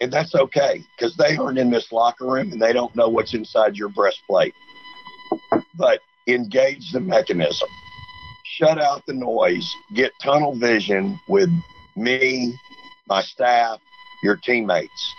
And 0.00 0.12
that's 0.12 0.34
okay 0.34 0.82
because 0.96 1.16
they 1.16 1.36
aren't 1.36 1.58
in 1.58 1.70
this 1.70 1.92
locker 1.92 2.26
room 2.26 2.50
and 2.50 2.60
they 2.60 2.72
don't 2.72 2.94
know 2.96 3.08
what's 3.08 3.34
inside 3.34 3.76
your 3.76 3.88
breastplate. 3.88 4.54
But 5.76 6.00
engage 6.26 6.90
the 6.90 7.00
mechanism, 7.00 7.68
shut 8.44 8.80
out 8.80 9.06
the 9.06 9.12
noise, 9.12 9.72
get 9.94 10.12
tunnel 10.20 10.56
vision 10.56 11.20
with 11.28 11.50
me, 11.94 12.58
my 13.06 13.22
staff, 13.22 13.80
your 14.24 14.36
teammates. 14.36 15.14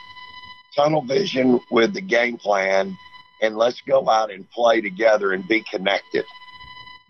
Tunnel 0.76 1.04
vision 1.04 1.62
with 1.72 1.94
the 1.94 2.02
game 2.02 2.38
plan, 2.38 2.98
and 3.42 3.56
let's 3.56 3.82
go 3.82 4.10
out 4.10 4.32
and 4.32 4.50
play 4.52 4.82
together 4.82 5.32
and 5.32 5.48
be 5.48 5.64
connected. 5.72 6.26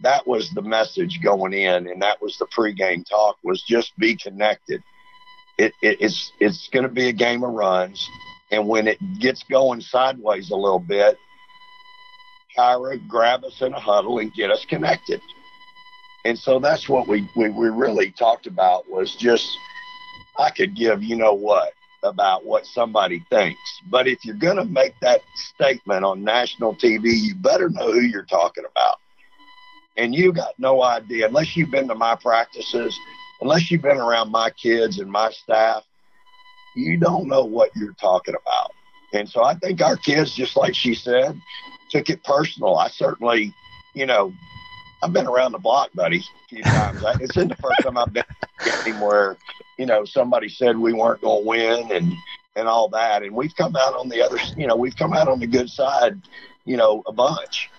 That 0.01 0.27
was 0.27 0.49
the 0.51 0.61
message 0.61 1.21
going 1.21 1.53
in, 1.53 1.87
and 1.87 2.01
that 2.01 2.21
was 2.21 2.37
the 2.37 2.47
pregame 2.47 3.07
talk: 3.07 3.37
was 3.43 3.61
just 3.61 3.97
be 3.97 4.15
connected. 4.15 4.83
It, 5.57 5.73
it, 5.81 5.97
it's 6.01 6.31
it's 6.39 6.67
going 6.69 6.83
to 6.83 6.89
be 6.89 7.07
a 7.09 7.13
game 7.13 7.43
of 7.43 7.53
runs, 7.53 8.09
and 8.51 8.67
when 8.67 8.87
it 8.87 8.97
gets 9.19 9.43
going 9.43 9.81
sideways 9.81 10.49
a 10.51 10.55
little 10.55 10.79
bit, 10.79 11.17
Kyra 12.57 13.07
grab 13.07 13.43
us 13.43 13.61
in 13.61 13.73
a 13.73 13.79
huddle 13.79 14.19
and 14.19 14.33
get 14.33 14.51
us 14.51 14.65
connected. 14.65 15.21
And 16.25 16.37
so 16.37 16.59
that's 16.59 16.87
what 16.87 17.07
we, 17.07 17.27
we, 17.35 17.49
we 17.49 17.69
really 17.69 18.11
talked 18.11 18.47
about 18.47 18.89
was 18.89 19.15
just 19.15 19.57
I 20.37 20.49
could 20.49 20.75
give 20.75 21.03
you 21.03 21.15
know 21.15 21.33
what 21.33 21.73
about 22.03 22.45
what 22.45 22.65
somebody 22.65 23.25
thinks. 23.29 23.59
But 23.89 24.07
if 24.07 24.25
you're 24.25 24.35
going 24.35 24.57
to 24.57 24.65
make 24.65 24.93
that 25.01 25.21
statement 25.35 26.03
on 26.03 26.23
national 26.23 26.75
TV, 26.75 27.13
you 27.13 27.35
better 27.35 27.69
know 27.69 27.91
who 27.91 28.01
you're 28.01 28.23
talking 28.23 28.65
about. 28.69 28.97
And 29.97 30.13
you 30.13 30.33
got 30.33 30.57
no 30.57 30.81
idea, 30.83 31.27
unless 31.27 31.55
you've 31.55 31.71
been 31.71 31.87
to 31.87 31.95
my 31.95 32.15
practices, 32.15 32.97
unless 33.41 33.69
you've 33.69 33.81
been 33.81 33.97
around 33.97 34.31
my 34.31 34.49
kids 34.49 34.99
and 34.99 35.11
my 35.11 35.29
staff, 35.31 35.83
you 36.75 36.97
don't 36.97 37.27
know 37.27 37.43
what 37.45 37.69
you're 37.75 37.93
talking 37.93 38.35
about. 38.35 38.71
And 39.13 39.29
so 39.29 39.43
I 39.43 39.53
think 39.55 39.81
our 39.81 39.95
kids, 39.95 40.33
just 40.33 40.57
like 40.57 40.73
she 40.73 40.95
said, 40.95 41.39
took 41.89 42.09
it 42.09 42.23
personal. 42.23 42.77
I 42.77 42.87
certainly, 42.89 43.53
you 43.93 44.07
know, 44.07 44.33
I've 45.03 45.13
been 45.13 45.27
around 45.27 45.51
the 45.51 45.59
block, 45.59 45.91
buddy, 45.93 46.19
a 46.19 46.47
few 46.47 46.63
times. 46.63 47.03
I, 47.03 47.15
it's 47.19 47.37
in 47.37 47.47
the 47.47 47.55
first 47.57 47.81
time 47.83 47.97
I've 47.97 48.11
been 48.11 48.23
anywhere, 48.85 49.37
you 49.77 49.85
know, 49.85 50.05
somebody 50.05 50.49
said 50.49 50.77
we 50.77 50.93
weren't 50.93 51.21
going 51.21 51.43
to 51.43 51.47
win 51.47 51.91
and 51.91 52.13
and 52.55 52.67
all 52.67 52.87
that, 52.89 53.23
and 53.23 53.35
we've 53.35 53.55
come 53.55 53.75
out 53.75 53.95
on 53.95 54.09
the 54.09 54.21
other, 54.21 54.37
you 54.55 54.67
know, 54.67 54.75
we've 54.75 54.95
come 54.95 55.13
out 55.13 55.27
on 55.27 55.39
the 55.39 55.47
good 55.47 55.67
side, 55.67 56.21
you 56.65 56.77
know, 56.77 57.01
a 57.07 57.11
bunch. 57.11 57.71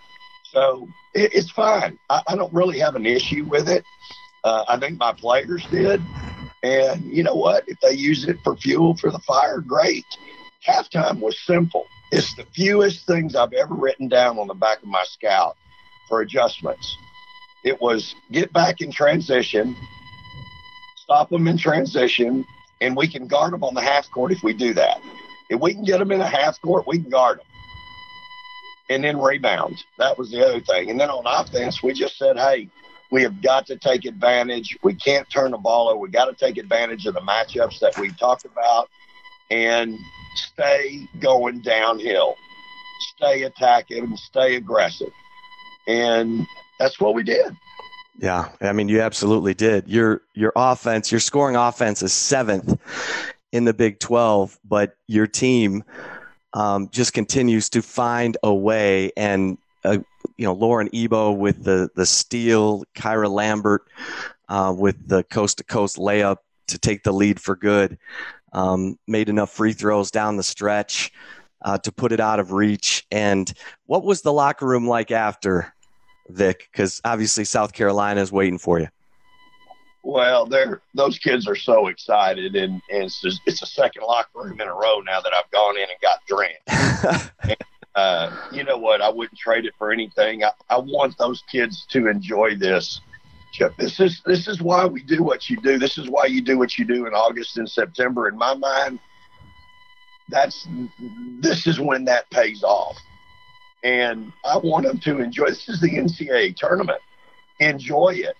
So 0.54 0.88
it, 1.14 1.34
it's 1.34 1.50
fine. 1.50 1.98
I, 2.08 2.22
I, 2.28 2.36
don't 2.36 2.52
really 2.54 2.78
have 2.78 2.94
an 2.94 3.04
issue 3.04 3.44
with 3.44 3.68
it. 3.68 3.84
Uh, 4.44 4.64
I 4.68 4.78
think 4.78 4.98
my 4.98 5.12
players 5.12 5.66
did, 5.66 6.00
and 6.62 7.04
you 7.04 7.24
know 7.24 7.34
what? 7.34 7.64
If 7.66 7.80
they 7.80 7.92
use 7.92 8.24
it 8.26 8.38
for 8.44 8.56
fuel 8.56 8.96
for 8.96 9.10
the 9.10 9.18
fire, 9.18 9.60
great. 9.60 10.06
Halftime 10.66 11.18
was 11.18 11.38
simple. 11.40 11.86
It's 12.12 12.34
the 12.36 12.44
fewest 12.54 13.06
things 13.06 13.34
I've 13.34 13.52
ever 13.52 13.74
written 13.74 14.08
down 14.08 14.38
on 14.38 14.46
the 14.46 14.54
back 14.54 14.82
of 14.82 14.88
my 14.88 15.02
scout 15.04 15.56
for 16.08 16.20
adjustments. 16.20 16.96
It 17.64 17.80
was 17.80 18.14
get 18.30 18.52
back 18.52 18.80
in 18.80 18.92
transition, 18.92 19.74
stop 20.96 21.30
them 21.30 21.48
in 21.48 21.58
transition, 21.58 22.46
and 22.80 22.96
we 22.96 23.08
can 23.08 23.26
guard 23.26 23.52
them 23.52 23.64
on 23.64 23.74
the 23.74 23.80
half 23.80 24.08
court 24.10 24.30
if 24.30 24.42
we 24.42 24.52
do 24.52 24.74
that. 24.74 25.00
If 25.50 25.60
we 25.60 25.74
can 25.74 25.84
get 25.84 25.98
them 25.98 26.12
in 26.12 26.20
a 26.20 26.28
half 26.28 26.60
court, 26.60 26.86
we 26.86 27.00
can 27.00 27.10
guard 27.10 27.38
them. 27.38 27.46
And 28.90 29.02
then 29.02 29.18
rebounds. 29.18 29.84
That 29.98 30.18
was 30.18 30.30
the 30.30 30.46
other 30.46 30.60
thing. 30.60 30.90
And 30.90 31.00
then 31.00 31.08
on 31.10 31.24
offense, 31.26 31.82
we 31.82 31.94
just 31.94 32.18
said, 32.18 32.36
hey, 32.36 32.68
we 33.10 33.22
have 33.22 33.40
got 33.40 33.66
to 33.68 33.76
take 33.76 34.04
advantage. 34.04 34.76
We 34.82 34.94
can't 34.94 35.28
turn 35.30 35.52
the 35.52 35.58
ball 35.58 35.88
over. 35.88 35.98
We 35.98 36.10
got 36.10 36.26
to 36.26 36.34
take 36.34 36.58
advantage 36.58 37.06
of 37.06 37.14
the 37.14 37.20
matchups 37.20 37.78
that 37.80 37.98
we 37.98 38.10
talked 38.12 38.44
about 38.44 38.90
and 39.50 39.98
stay 40.34 41.08
going 41.20 41.60
downhill, 41.60 42.34
stay 43.16 43.42
attacking, 43.44 44.16
stay 44.16 44.56
aggressive. 44.56 45.12
And 45.86 46.46
that's 46.78 46.98
what 47.00 47.14
we 47.14 47.22
did. 47.22 47.56
Yeah, 48.18 48.48
I 48.60 48.72
mean, 48.72 48.88
you 48.88 49.00
absolutely 49.00 49.54
did. 49.54 49.88
Your 49.88 50.22
your 50.34 50.52
offense, 50.54 51.10
your 51.10 51.20
scoring 51.20 51.56
offense 51.56 52.02
is 52.02 52.12
seventh 52.12 52.80
in 53.52 53.64
the 53.64 53.74
Big 53.74 53.98
Twelve, 53.98 54.58
but 54.64 54.96
your 55.08 55.26
team 55.26 55.84
um, 56.54 56.88
just 56.90 57.12
continues 57.12 57.68
to 57.70 57.82
find 57.82 58.36
a 58.42 58.54
way. 58.54 59.12
And 59.16 59.58
uh, 59.84 59.98
you 60.36 60.46
know, 60.46 60.54
Lauren 60.54 60.88
Ebo 60.92 61.32
with 61.32 61.64
the 61.64 61.90
the 61.94 62.06
steal, 62.06 62.84
Kyra 62.94 63.30
Lambert 63.30 63.86
uh, 64.48 64.74
with 64.76 65.06
the 65.06 65.22
coast 65.24 65.58
to 65.58 65.64
coast 65.64 65.96
layup 65.96 66.38
to 66.68 66.78
take 66.78 67.02
the 67.02 67.12
lead 67.12 67.38
for 67.38 67.54
good 67.54 67.98
um, 68.54 68.98
made 69.06 69.28
enough 69.28 69.50
free 69.50 69.72
throws 69.72 70.10
down 70.10 70.36
the 70.36 70.42
stretch 70.42 71.12
uh, 71.62 71.76
to 71.78 71.92
put 71.92 72.12
it 72.12 72.20
out 72.20 72.40
of 72.40 72.52
reach. 72.52 73.04
And 73.10 73.52
what 73.86 74.04
was 74.04 74.22
the 74.22 74.32
locker 74.32 74.66
room 74.66 74.86
like 74.86 75.10
after, 75.10 75.74
Vic? 76.28 76.68
Because 76.72 77.00
obviously 77.04 77.44
South 77.44 77.72
Carolina 77.72 78.20
is 78.20 78.32
waiting 78.32 78.58
for 78.58 78.78
you. 78.78 78.88
Well, 80.04 80.44
they're 80.44 80.82
those 80.94 81.18
kids 81.18 81.48
are 81.48 81.56
so 81.56 81.86
excited, 81.86 82.54
and, 82.56 82.82
and 82.90 83.04
it's 83.04 83.20
just, 83.20 83.40
it's 83.46 83.62
a 83.62 83.66
second 83.66 84.02
locker 84.02 84.42
room 84.42 84.60
in 84.60 84.68
a 84.68 84.74
row 84.74 85.00
now 85.00 85.20
that 85.20 85.32
I've 85.32 85.50
gone 85.50 85.76
in 85.76 85.84
and 85.84 85.98
got 86.02 86.20
drenched. 86.28 87.30
and, 87.42 87.56
uh, 87.94 88.36
you 88.52 88.64
know 88.64 88.76
what? 88.76 89.00
I 89.00 89.08
wouldn't 89.08 89.38
trade 89.38 89.64
it 89.64 89.72
for 89.78 89.90
anything. 89.92 90.44
I, 90.44 90.50
I 90.68 90.78
want 90.78 91.16
those 91.18 91.42
kids 91.50 91.86
to 91.90 92.08
enjoy 92.08 92.54
this 92.54 93.00
This 93.78 94.00
is 94.00 94.20
this 94.26 94.48
is 94.48 94.60
why 94.60 94.84
we 94.84 95.02
do 95.02 95.22
what 95.22 95.48
you 95.48 95.56
do. 95.60 95.78
This 95.78 95.96
is 95.96 96.08
why 96.10 96.26
you 96.26 96.42
do 96.42 96.58
what 96.58 96.76
you 96.76 96.84
do 96.84 97.06
in 97.06 97.14
August 97.14 97.56
and 97.56 97.68
September. 97.68 98.28
In 98.28 98.36
my 98.36 98.54
mind, 98.54 98.98
that's 100.28 100.66
this 101.40 101.66
is 101.66 101.78
when 101.78 102.04
that 102.06 102.28
pays 102.30 102.62
off. 102.62 102.96
And 103.84 104.32
I 104.44 104.56
want 104.58 104.86
them 104.86 104.98
to 104.98 105.20
enjoy. 105.20 105.46
This 105.46 105.68
is 105.68 105.80
the 105.80 105.90
NCAA 105.90 106.56
tournament. 106.56 107.00
Enjoy 107.60 108.14
it. 108.14 108.36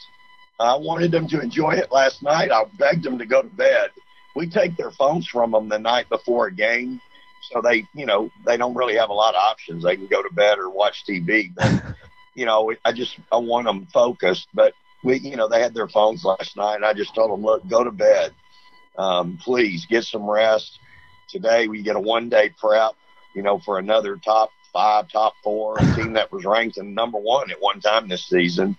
I 0.60 0.76
wanted 0.76 1.10
them 1.10 1.26
to 1.28 1.40
enjoy 1.40 1.72
it 1.72 1.90
last 1.90 2.22
night. 2.22 2.50
I 2.50 2.64
begged 2.78 3.02
them 3.04 3.18
to 3.18 3.26
go 3.26 3.42
to 3.42 3.48
bed. 3.48 3.90
We 4.36 4.48
take 4.48 4.76
their 4.76 4.90
phones 4.90 5.26
from 5.26 5.52
them 5.52 5.68
the 5.68 5.78
night 5.78 6.08
before 6.08 6.46
a 6.46 6.52
game, 6.52 7.00
so 7.50 7.60
they, 7.60 7.86
you 7.94 8.06
know, 8.06 8.30
they 8.46 8.56
don't 8.56 8.74
really 8.74 8.96
have 8.96 9.10
a 9.10 9.14
lot 9.14 9.34
of 9.34 9.40
options. 9.40 9.84
They 9.84 9.96
can 9.96 10.06
go 10.06 10.22
to 10.22 10.32
bed 10.32 10.58
or 10.58 10.70
watch 10.70 11.04
TV. 11.06 11.54
But, 11.54 11.82
you 12.34 12.46
know, 12.46 12.72
I 12.84 12.92
just 12.92 13.18
I 13.30 13.36
want 13.36 13.66
them 13.66 13.86
focused. 13.92 14.48
But 14.54 14.74
we, 15.02 15.18
you 15.18 15.36
know, 15.36 15.48
they 15.48 15.60
had 15.60 15.74
their 15.74 15.88
phones 15.88 16.24
last 16.24 16.56
night, 16.56 16.76
and 16.76 16.84
I 16.84 16.94
just 16.94 17.14
told 17.14 17.30
them, 17.30 17.42
look, 17.42 17.66
go 17.68 17.84
to 17.84 17.92
bed. 17.92 18.32
Um, 18.96 19.38
please 19.42 19.86
get 19.86 20.04
some 20.04 20.28
rest. 20.28 20.78
Today 21.28 21.68
we 21.68 21.82
get 21.82 21.96
a 21.96 22.00
one 22.00 22.28
day 22.28 22.50
prep, 22.58 22.92
you 23.34 23.42
know, 23.42 23.58
for 23.58 23.78
another 23.78 24.16
top 24.16 24.50
five, 24.72 25.08
top 25.08 25.34
four, 25.42 25.76
a 25.78 25.94
team 25.94 26.12
that 26.14 26.30
was 26.32 26.44
ranked 26.44 26.78
in 26.78 26.94
number 26.94 27.18
one 27.18 27.50
at 27.50 27.60
one 27.60 27.80
time 27.80 28.08
this 28.08 28.26
season, 28.26 28.76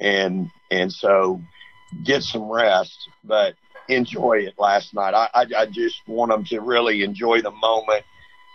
and 0.00 0.50
and 0.70 0.92
so 0.92 1.40
get 2.04 2.22
some 2.22 2.50
rest, 2.50 3.08
but 3.24 3.54
enjoy 3.88 4.38
it 4.38 4.54
last 4.58 4.94
night. 4.94 5.14
I, 5.14 5.28
I, 5.32 5.46
I 5.56 5.66
just 5.66 6.06
want 6.06 6.30
them 6.30 6.44
to 6.46 6.60
really 6.60 7.02
enjoy 7.02 7.40
the 7.40 7.50
moment. 7.50 8.04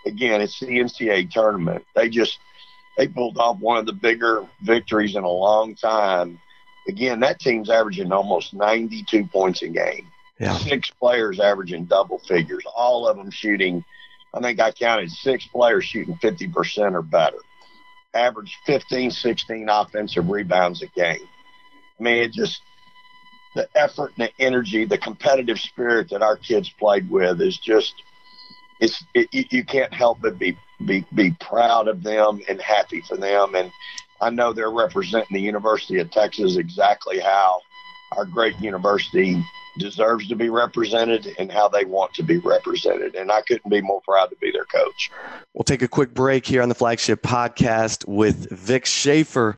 Again, 0.05 0.41
it's 0.41 0.59
the 0.59 0.67
NCAA 0.67 1.31
tournament. 1.31 1.85
They 1.95 2.09
just 2.09 2.37
they 2.97 3.07
pulled 3.07 3.37
off 3.37 3.59
one 3.59 3.77
of 3.77 3.85
the 3.85 3.93
bigger 3.93 4.45
victories 4.61 5.15
in 5.15 5.23
a 5.23 5.29
long 5.29 5.75
time 5.75 6.39
again, 6.87 7.19
that 7.21 7.39
team's 7.39 7.69
averaging 7.69 8.11
almost 8.11 8.53
92 8.53 9.25
points 9.27 9.61
a 9.61 9.69
game. 9.69 10.07
Yeah. 10.39 10.57
Six 10.57 10.89
players 10.89 11.39
averaging 11.39 11.85
double 11.85 12.19
figures, 12.19 12.63
all 12.75 13.07
of 13.07 13.17
them 13.17 13.31
shooting. 13.31 13.83
I 14.33 14.41
think 14.41 14.59
I 14.59 14.71
counted 14.71 15.11
six 15.11 15.45
players 15.45 15.85
shooting 15.85 16.15
50% 16.15 16.93
or 16.93 17.01
better. 17.01 17.37
Average 18.13 18.57
15, 18.65 19.11
16 19.11 19.69
offensive 19.69 20.29
rebounds 20.29 20.81
a 20.81 20.87
game. 20.87 21.27
It 22.07 22.33
just, 22.33 22.61
the 23.55 23.67
effort 23.75 24.13
and 24.17 24.27
the 24.27 24.43
energy, 24.43 24.85
the 24.85 24.97
competitive 24.97 25.59
spirit 25.59 26.09
that 26.09 26.21
our 26.21 26.37
kids 26.37 26.69
played 26.69 27.09
with 27.09 27.41
is 27.41 27.57
just, 27.57 27.93
it's, 28.79 29.03
it, 29.13 29.29
you 29.51 29.63
can't 29.63 29.93
help 29.93 30.19
but 30.21 30.39
be, 30.39 30.57
be, 30.85 31.05
be 31.13 31.31
proud 31.39 31.87
of 31.87 32.03
them 32.03 32.41
and 32.49 32.61
happy 32.61 33.01
for 33.01 33.17
them. 33.17 33.55
And, 33.55 33.71
I 34.23 34.29
know 34.29 34.53
they're 34.53 34.71
representing 34.71 35.33
the 35.33 35.41
University 35.41 35.99
of 35.99 36.09
Texas 36.09 36.55
exactly 36.55 37.19
how 37.19 37.59
our 38.13 38.25
great 38.25 38.57
university 38.61 39.43
deserves 39.77 40.27
to 40.29 40.35
be 40.35 40.49
represented 40.49 41.35
and 41.37 41.51
how 41.51 41.67
they 41.67 41.83
want 41.83 42.13
to 42.13 42.23
be 42.23 42.37
represented. 42.37 43.15
And 43.15 43.31
I 43.31 43.41
couldn't 43.41 43.69
be 43.69 43.81
more 43.81 44.01
proud 44.01 44.27
to 44.27 44.35
be 44.37 44.51
their 44.51 44.65
coach. 44.65 45.11
We'll 45.53 45.63
take 45.63 45.81
a 45.81 45.89
quick 45.89 46.13
break 46.13 46.45
here 46.45 46.61
on 46.61 46.69
the 46.69 46.75
flagship 46.75 47.21
podcast 47.21 48.07
with 48.07 48.49
Vic 48.49 48.85
Schaefer. 48.85 49.57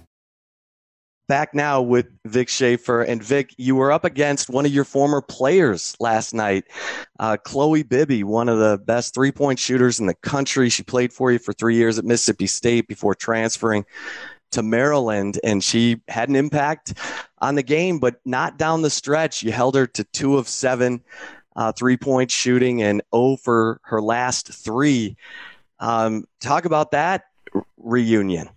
Back 1.31 1.53
now 1.53 1.81
with 1.81 2.07
Vic 2.25 2.49
Schaefer. 2.49 3.03
And 3.03 3.23
Vic, 3.23 3.55
you 3.57 3.77
were 3.77 3.89
up 3.89 4.03
against 4.03 4.49
one 4.49 4.65
of 4.65 4.73
your 4.73 4.83
former 4.83 5.21
players 5.21 5.95
last 6.01 6.33
night, 6.33 6.65
uh, 7.21 7.37
Chloe 7.37 7.83
Bibby, 7.83 8.21
one 8.25 8.49
of 8.49 8.59
the 8.59 8.77
best 8.85 9.13
three 9.13 9.31
point 9.31 9.57
shooters 9.57 9.97
in 9.97 10.07
the 10.07 10.13
country. 10.13 10.67
She 10.69 10.83
played 10.83 11.13
for 11.13 11.31
you 11.31 11.39
for 11.39 11.53
three 11.53 11.75
years 11.75 11.97
at 11.97 12.03
Mississippi 12.03 12.47
State 12.47 12.89
before 12.89 13.15
transferring 13.15 13.85
to 14.51 14.61
Maryland, 14.61 15.39
and 15.41 15.63
she 15.63 16.01
had 16.09 16.27
an 16.27 16.35
impact 16.35 16.95
on 17.37 17.55
the 17.55 17.63
game, 17.63 17.99
but 17.99 18.19
not 18.25 18.57
down 18.57 18.81
the 18.81 18.89
stretch. 18.89 19.41
You 19.41 19.53
held 19.53 19.75
her 19.75 19.87
to 19.87 20.03
two 20.03 20.37
of 20.37 20.49
seven 20.49 21.01
uh, 21.55 21.71
three 21.71 21.95
point 21.95 22.29
shooting 22.29 22.83
and 22.83 23.01
0 23.15 23.37
for 23.37 23.79
her 23.83 24.01
last 24.01 24.51
three. 24.51 25.15
Um, 25.79 26.25
talk 26.41 26.65
about 26.65 26.91
that 26.91 27.27
reunion. 27.77 28.49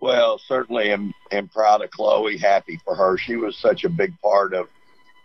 Well, 0.00 0.38
certainly 0.38 0.90
am, 0.90 1.12
am 1.30 1.48
proud 1.48 1.82
of 1.82 1.90
Chloe, 1.90 2.38
happy 2.38 2.80
for 2.84 2.94
her. 2.94 3.18
She 3.18 3.36
was 3.36 3.56
such 3.58 3.84
a 3.84 3.90
big 3.90 4.18
part 4.20 4.54
of 4.54 4.68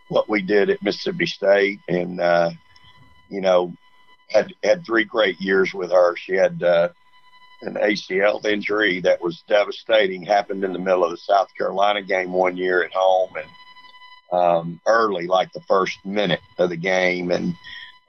what 0.08 0.28
we 0.28 0.42
did 0.42 0.70
at 0.70 0.82
Mississippi 0.82 1.26
State 1.26 1.80
and, 1.88 2.20
uh, 2.20 2.50
you 3.30 3.40
know, 3.40 3.72
had, 4.28 4.52
had 4.62 4.84
three 4.84 5.04
great 5.04 5.40
years 5.40 5.72
with 5.72 5.90
her. 5.90 6.14
She 6.16 6.34
had 6.34 6.62
uh, 6.62 6.90
an 7.62 7.74
ACL 7.74 8.44
injury 8.44 9.00
that 9.00 9.22
was 9.22 9.42
devastating, 9.48 10.22
happened 10.22 10.62
in 10.62 10.72
the 10.72 10.78
middle 10.78 11.04
of 11.04 11.10
the 11.10 11.16
South 11.16 11.48
Carolina 11.56 12.02
game 12.02 12.32
one 12.32 12.56
year 12.56 12.82
at 12.84 12.92
home 12.92 13.30
and 13.36 14.38
um, 14.38 14.80
early, 14.86 15.26
like 15.26 15.52
the 15.52 15.62
first 15.62 16.04
minute 16.04 16.40
of 16.58 16.68
the 16.68 16.76
game. 16.76 17.30
And, 17.30 17.54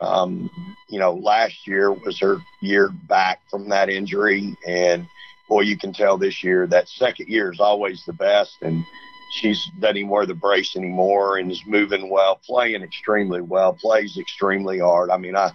um, 0.02 0.50
you 0.90 1.00
know, 1.00 1.14
last 1.14 1.66
year 1.66 1.94
was 1.94 2.20
her 2.20 2.40
year 2.62 2.90
back 2.90 3.42
from 3.50 3.70
that 3.70 3.90
injury. 3.90 4.58
And, 4.68 5.08
boy, 5.48 5.62
you 5.62 5.78
can 5.78 5.94
tell 5.94 6.18
this 6.18 6.44
year 6.44 6.68
that 6.68 6.90
second 6.90 7.28
year 7.30 7.52
is 7.52 7.60
always 7.60 8.04
the 8.06 8.14
best. 8.14 8.58
And 8.62 8.84
she's 9.30 9.70
doesn't 9.80 9.98
even 9.98 10.10
wear 10.10 10.26
the 10.26 10.34
brace 10.34 10.76
anymore 10.76 11.38
and 11.38 11.52
is 11.52 11.64
moving 11.66 12.10
well, 12.10 12.40
playing 12.46 12.84
extremely 12.84 13.42
well, 13.42 13.74
plays 13.74 14.18
extremely 14.18 14.80
hard. 14.80 15.10
I 15.10 15.18
mean, 15.18 15.36
I 15.36 15.52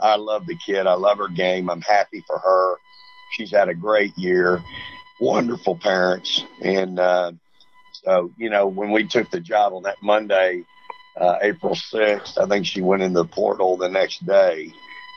I 0.00 0.16
love 0.16 0.46
the 0.46 0.56
kid. 0.56 0.86
I 0.86 0.94
love 0.94 1.18
her 1.18 1.28
game. 1.28 1.68
I'm 1.70 1.80
happy 1.80 2.22
for 2.26 2.38
her. 2.38 2.76
She's 3.32 3.50
had 3.50 3.68
a 3.68 3.74
great 3.74 4.16
year. 4.16 4.62
Wonderful 5.20 5.76
parents, 5.76 6.44
and 6.62 6.98
uh, 7.00 7.32
so 7.92 8.30
you 8.36 8.50
know 8.50 8.68
when 8.68 8.92
we 8.92 9.04
took 9.04 9.30
the 9.30 9.40
job 9.40 9.72
on 9.72 9.82
that 9.82 10.00
Monday, 10.00 10.64
uh, 11.20 11.38
April 11.42 11.74
sixth, 11.74 12.38
I 12.38 12.46
think 12.46 12.66
she 12.66 12.82
went 12.82 13.02
in 13.02 13.12
the 13.12 13.24
portal 13.24 13.76
the 13.76 13.88
next 13.88 14.24
day, 14.24 14.72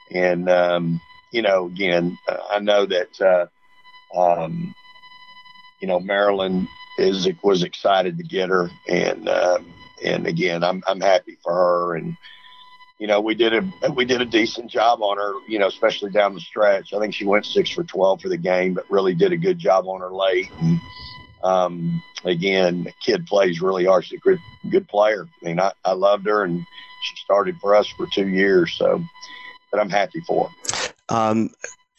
and 0.10 0.50
um, 0.50 1.00
you 1.32 1.44
know 1.44 1.68
again, 1.68 2.18
I 2.50 2.58
know 2.60 2.88
that 2.88 3.22
uh, 3.22 3.46
um, 4.15 4.74
you 5.80 5.88
know, 5.88 6.00
Maryland 6.00 6.68
is 6.98 7.27
was 7.41 7.63
excited 7.63 8.18
to 8.18 8.24
get 8.24 8.50
her, 8.50 8.70
and 8.88 9.27
um, 9.27 9.74
and 10.03 10.27
again, 10.27 10.63
I'm 10.63 10.84
I'm 10.88 11.01
happy 11.01 11.38
for 11.44 11.53
her, 11.53 11.96
and 11.96 12.15
you 13.00 13.08
know, 13.08 13.20
we 13.20 13.34
did 13.34 13.53
a 13.53 13.91
we 13.91 14.06
did 14.06 14.22
a 14.22 14.25
decent 14.25 14.70
job 14.70 15.01
on 15.01 15.18
her, 15.18 15.34
you 15.48 15.58
know, 15.58 15.68
especially 15.68 16.12
down 16.12 16.36
the 16.36 16.39
stretch. 16.39 16.94
I 16.94 17.00
think 17.00 17.13
she 17.13 17.25
went 17.25 17.46
six 17.46 17.70
for 17.70 17.84
twelve 17.84 18.22
for 18.22 18.30
the 18.30 18.38
game, 18.38 18.75
but 18.75 18.89
really 18.91 19.15
did 19.15 19.32
a 19.32 19.38
good 19.38 19.58
job 19.58 19.88
on 19.88 20.01
her 20.01 20.12
late. 20.12 20.51
And 20.59 20.79
um, 21.44 22.03
again, 22.24 22.83
the 22.83 22.94
kid 23.03 23.25
plays 23.25 23.62
really 23.62 23.86
hard. 23.86 24.05
She's 24.05 24.20
a 24.20 24.22
good 24.22 24.40
good 24.70 24.88
player. 24.88 25.27
I 25.42 25.46
mean, 25.46 25.59
I, 25.59 25.72
I 25.83 25.94
loved 25.94 26.27
her, 26.27 26.44
and 26.44 26.64
she 27.03 27.16
started 27.24 27.57
for 27.59 27.75
us 27.75 27.88
for 27.88 28.07
two 28.14 28.27
years, 28.27 28.74
so. 28.77 29.03
But 29.72 29.79
I'm 29.79 29.90
happy 29.90 30.20
for 30.27 30.50
her. 30.50 30.94
Um, 31.07 31.50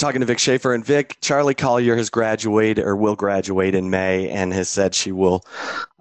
talking 0.02 0.20
to 0.20 0.26
Vic 0.26 0.40
Schaefer 0.40 0.74
and 0.74 0.84
Vic, 0.84 1.16
Charli 1.20 1.56
Collier 1.56 1.94
has 1.94 2.10
graduated 2.10 2.84
or 2.84 2.96
will 2.96 3.14
graduate 3.14 3.72
in 3.72 3.88
May 3.88 4.28
and 4.28 4.52
has 4.52 4.68
said 4.68 4.96
she 4.96 5.12
will 5.12 5.44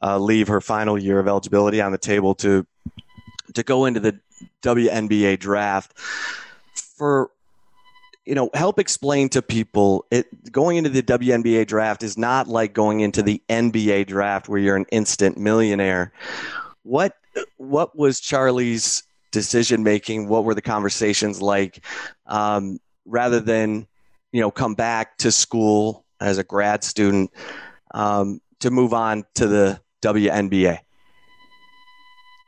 uh, 0.01 0.17
leave 0.17 0.47
her 0.47 0.59
final 0.59 0.97
year 0.97 1.19
of 1.19 1.27
eligibility 1.27 1.79
on 1.79 1.91
the 1.91 1.99
table 1.99 2.33
to 2.35 2.65
to 3.53 3.61
go 3.61 3.85
into 3.85 3.99
the 3.99 4.17
WNBA 4.63 5.37
draft. 5.37 5.95
For 6.73 7.29
you 8.25 8.33
know, 8.33 8.49
help 8.55 8.79
explain 8.79 9.29
to 9.29 9.41
people 9.43 10.05
it 10.09 10.51
going 10.51 10.77
into 10.77 10.89
the 10.89 11.03
WNBA 11.03 11.67
draft 11.67 12.01
is 12.01 12.17
not 12.17 12.47
like 12.47 12.73
going 12.73 13.01
into 13.01 13.21
the 13.21 13.39
NBA 13.49 14.07
draft 14.07 14.49
where 14.49 14.59
you're 14.59 14.77
an 14.77 14.87
instant 14.91 15.37
millionaire. 15.37 16.11
What 16.81 17.17
what 17.57 17.95
was 17.95 18.19
Charli's 18.19 19.03
decision 19.29 19.83
making? 19.83 20.27
What 20.27 20.43
were 20.43 20.55
the 20.55 20.61
conversations 20.63 21.39
like? 21.39 21.85
Um, 22.25 22.79
rather 23.05 23.39
than 23.39 23.87
you 24.31 24.41
know, 24.41 24.51
come 24.51 24.75
back 24.75 25.17
to 25.17 25.31
school 25.31 26.05
as 26.19 26.37
a 26.37 26.43
grad 26.43 26.83
student 26.83 27.31
um, 27.93 28.41
to 28.59 28.71
move 28.71 28.93
on 28.93 29.25
to 29.35 29.47
the 29.47 29.81
WNBA? 30.01 30.79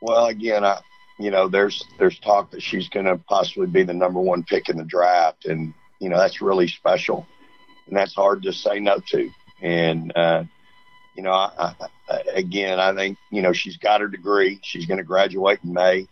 Well, 0.01 0.27
again, 0.27 0.63
I, 0.65 0.81
you 1.19 1.31
know, 1.31 1.47
there's 1.47 1.83
there's 1.97 2.19
talk 2.19 2.51
that 2.51 2.61
she's 2.61 2.89
going 2.89 3.05
to 3.05 3.17
possibly 3.17 3.67
be 3.67 3.83
the 3.83 3.93
number 3.93 4.19
one 4.19 4.43
pick 4.43 4.69
in 4.69 4.77
the 4.77 4.83
draft, 4.83 5.45
and 5.45 5.73
you 5.99 6.09
know 6.09 6.17
that's 6.17 6.41
really 6.41 6.67
special, 6.67 7.25
and 7.87 7.95
that's 7.95 8.13
hard 8.13 8.43
to 8.43 8.53
say 8.53 8.79
no 8.79 8.99
to. 9.07 9.29
And 9.61 10.11
uh, 10.15 10.43
you 11.15 11.23
know, 11.23 11.31
I, 11.31 11.73
I, 12.09 12.21
again, 12.33 12.79
I 12.79 12.93
think 12.93 13.17
you 13.31 13.41
know 13.41 13.53
she's 13.53 13.77
got 13.77 14.01
her 14.01 14.07
degree. 14.07 14.59
She's 14.61 14.85
going 14.85 14.97
to 14.97 15.03
graduate 15.03 15.59
in 15.63 15.73
May 15.73 16.07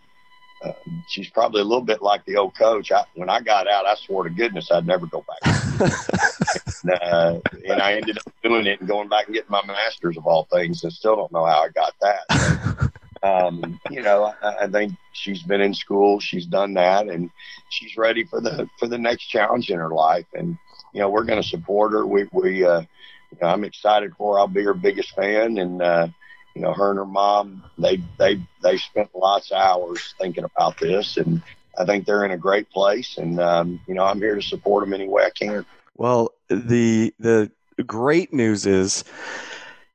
uh, 0.64 0.74
she's 1.08 1.30
probably 1.30 1.62
a 1.62 1.66
little 1.66 1.84
bit 1.84 2.02
like 2.02 2.24
the 2.26 2.38
old 2.38 2.56
coach. 2.56 2.92
I, 2.92 3.04
when 3.16 3.30
I 3.30 3.42
got 3.42 3.68
out, 3.68 3.86
I 3.86 3.96
swore 3.96 4.24
to 4.24 4.30
goodness 4.30 4.72
I'd 4.72 4.86
never 4.86 5.08
go 5.08 5.26
back. 5.28 5.51
And, 5.82 6.92
uh, 7.02 7.40
and 7.68 7.82
I 7.82 7.94
ended 7.94 8.18
up 8.18 8.34
doing 8.44 8.66
it 8.66 8.80
and 8.80 8.88
going 8.88 9.10
back 9.10 9.28
and 9.28 9.36
getting 9.36 9.52
my 9.52 9.66
master's 9.66 10.18
of 10.18 10.28
all 10.28 10.46
things, 10.52 10.84
and 10.84 10.94
still 10.94 11.16
don't 11.16 11.32
know 11.32 11.46
how 11.46 11.64
I 11.64 11.70
got 11.70 11.94
that. 12.02 12.92
um, 13.24 13.80
you 13.90 14.02
know, 14.02 14.34
I, 14.42 14.64
I 14.64 14.68
think 14.68 14.94
she's 15.14 15.44
been 15.44 15.62
in 15.62 15.74
school, 15.74 16.20
she's 16.20 16.46
done 16.46 16.74
that, 16.76 17.08
and 17.08 17.30
she's 17.70 17.98
ready 17.98 18.24
for 18.24 18.42
the 18.42 18.70
for 18.78 18.88
the 18.88 18.98
next 18.98 19.26
challenge 19.26 19.70
in 19.70 19.78
her 19.80 19.90
life. 19.90 20.28
And 20.34 20.58
you 20.94 21.02
know, 21.02 21.10
we're 21.10 21.24
going 21.24 21.42
to 21.42 21.48
support 21.48 21.94
her. 21.94 22.06
We 22.06 22.28
we 22.32 22.66
uh, 22.66 22.82
you 22.82 23.38
know, 23.42 23.48
I'm 23.48 23.64
excited 23.64 24.14
for 24.18 24.36
her. 24.36 24.40
I'll 24.40 24.48
be 24.48 24.64
her 24.64 24.74
biggest 24.74 25.16
fan, 25.16 25.58
and 25.58 25.82
uh, 25.82 26.08
you 26.56 26.62
know, 26.62 26.74
her 26.74 26.90
and 26.90 27.00
her 27.00 27.06
mom, 27.06 27.64
they 27.78 28.02
they 28.18 28.42
they 28.62 28.78
spent 28.78 29.10
lots 29.16 29.52
of 29.52 29.58
hours 29.58 30.14
thinking 30.20 30.44
about 30.44 30.78
this, 30.80 31.18
and 31.18 31.42
I 31.78 31.86
think 31.86 32.06
they're 32.06 32.26
in 32.26 32.32
a 32.32 32.38
great 32.38 32.70
place. 32.70 33.18
And 33.18 33.40
um, 33.40 33.80
you 33.88 33.94
know, 33.94 34.04
I'm 34.04 34.20
here 34.20 34.36
to 34.36 34.42
support 34.42 34.84
them 34.84 34.94
any 34.94 35.08
way 35.08 35.24
I 35.24 35.30
can. 35.30 35.66
Well, 35.96 36.34
the 36.50 37.14
the 37.20 37.52
great 37.86 38.34
news 38.34 38.66
is 38.66 39.04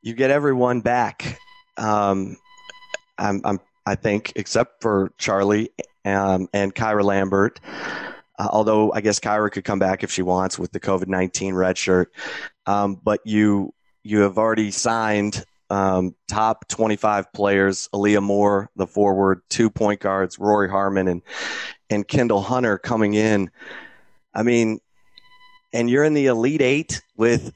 you 0.02 0.14
get 0.14 0.30
everyone 0.30 0.80
back. 0.80 1.38
Um, 1.76 2.36
I'm, 3.18 3.40
I'm 3.44 3.60
I 3.84 3.94
think 3.94 4.32
except 4.36 4.82
for 4.82 5.10
Charli 5.18 5.68
um, 6.04 6.48
and 6.52 6.74
Kyra 6.74 7.04
Lambert. 7.04 7.60
Uh, 8.38 8.48
although 8.50 8.92
I 8.92 9.00
guess 9.00 9.18
Kyra 9.18 9.50
could 9.50 9.64
come 9.64 9.78
back 9.78 10.04
if 10.04 10.10
she 10.10 10.22
wants 10.22 10.58
with 10.58 10.72
the 10.72 10.80
COVID 10.80 11.06
nineteen 11.08 11.54
red 11.54 11.78
shirt. 11.78 12.12
Um, 12.66 13.00
but 13.02 13.20
you 13.24 13.72
you 14.02 14.20
have 14.20 14.38
already 14.38 14.70
signed 14.70 15.44
um, 15.70 16.14
top 16.28 16.68
25 16.68 17.32
players, 17.32 17.88
Aaliyah 17.92 18.22
Moore, 18.22 18.70
the 18.76 18.86
forward, 18.86 19.42
two 19.48 19.70
point 19.70 20.00
guards, 20.00 20.38
Rori 20.38 20.68
Harmon 20.68 21.08
and, 21.08 21.22
and 21.90 22.06
Kendall 22.06 22.42
Hunter 22.42 22.78
coming 22.78 23.14
in. 23.14 23.50
I 24.34 24.42
mean, 24.42 24.80
and 25.72 25.90
you're 25.90 26.04
in 26.04 26.14
the 26.14 26.26
Elite 26.26 26.62
Eight 26.62 27.02
with 27.16 27.52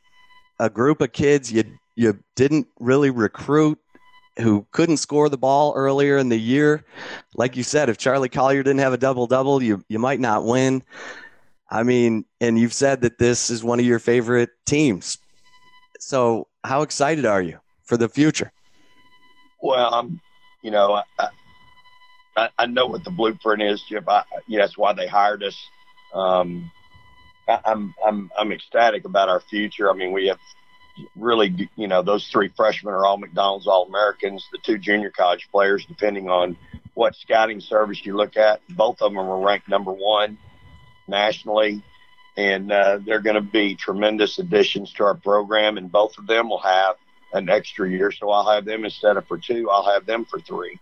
a 0.59 0.68
group 0.68 1.01
of 1.01 1.12
kids 1.12 1.53
you, 1.53 1.64
you 1.94 2.18
didn't 2.37 2.66
really 2.79 3.11
recruit 3.11 3.79
who 4.38 4.66
couldn't 4.73 4.99
score 4.99 5.29
the 5.29 5.38
ball 5.38 5.73
earlier 5.77 6.16
in 6.16 6.29
the 6.29 6.38
year. 6.38 6.85
Like 7.35 7.57
you 7.57 7.62
said, 7.62 7.88
if 7.88 7.99
Charli 7.99 8.31
Collier 8.31 8.62
didn't 8.62 8.81
have 8.81 8.92
a 8.92 8.99
double 8.99 9.27
double, 9.27 9.62
you, 9.62 9.85
you 9.88 9.99
might 9.99 10.20
not 10.20 10.44
win. 10.44 10.83
I 11.70 11.83
mean, 11.83 12.25
and 12.40 12.59
you've 12.59 12.73
said 12.73 13.03
that 13.03 13.18
this 13.18 13.51
is 13.51 13.62
one 13.62 13.79
of 13.79 13.87
your 13.87 13.99
favorite 13.99 14.51
teams. 14.66 15.18
So, 15.99 16.49
how 16.64 16.83
excited 16.83 17.27
are 17.27 17.42
you? 17.42 17.61
For 17.90 17.96
the 17.96 18.09
future? 18.09 18.53
Well, 19.61 19.92
I'm, 19.92 20.20
you 20.62 20.70
know, 20.70 21.03
I, 21.18 21.29
I, 22.37 22.48
I 22.57 22.66
know 22.66 22.87
what 22.87 23.03
the 23.03 23.11
blueprint 23.11 23.62
is, 23.62 23.83
Chip. 23.83 24.09
I, 24.09 24.22
yeah, 24.46 24.61
that's 24.61 24.79
why 24.79 24.92
they 24.92 25.09
hired 25.09 25.42
us. 25.42 25.59
Um, 26.14 26.70
I, 27.48 27.59
I'm, 27.64 27.92
I'm, 28.07 28.31
I'm 28.38 28.53
ecstatic 28.53 29.05
about 29.05 29.29
our 29.29 29.40
future. 29.40 29.90
I 29.90 29.94
mean, 29.94 30.12
we 30.12 30.29
have 30.29 30.38
really, 31.16 31.68
you 31.74 31.88
know, 31.88 32.00
those 32.00 32.29
three 32.29 32.48
freshmen 32.57 32.94
are 32.94 33.05
all 33.05 33.18
McDonald's 33.18 33.66
All 33.66 33.87
Americans. 33.87 34.46
The 34.53 34.59
two 34.59 34.79
junior 34.79 35.11
college 35.11 35.48
players, 35.50 35.85
depending 35.85 36.31
on 36.31 36.57
what 36.94 37.16
scouting 37.16 37.61
service 37.61 38.07
you 38.07 38.16
look 38.16 38.37
at. 38.37 38.61
Both 38.68 39.03
of 39.03 39.11
them 39.11 39.18
are 39.18 39.44
ranked 39.44 39.68
number 39.68 39.92
one 39.92 40.38
nationally, 41.09 41.83
and 42.37 42.70
uh, 42.70 43.00
they're 43.05 43.20
going 43.20 43.35
to 43.35 43.40
be 43.40 43.74
tremendous 43.74 44.38
additions 44.38 44.92
to 44.92 45.05
our 45.05 45.14
program. 45.14 45.76
And 45.76 45.90
both 45.90 46.18
of 46.18 46.29
them 46.29 46.50
will 46.50 46.61
have 46.61 46.94
an 47.33 47.49
extra 47.49 47.88
year, 47.88 48.12
so 48.12 48.31
I'll 48.31 48.51
have 48.51 48.64
them 48.64 48.85
instead 48.85 49.16
of 49.16 49.27
for 49.27 49.38
two, 49.38 49.71
I'll 49.71 49.93
have 49.93 50.07
them 50.07 50.25
for 50.25 50.40
three. 50.40 50.79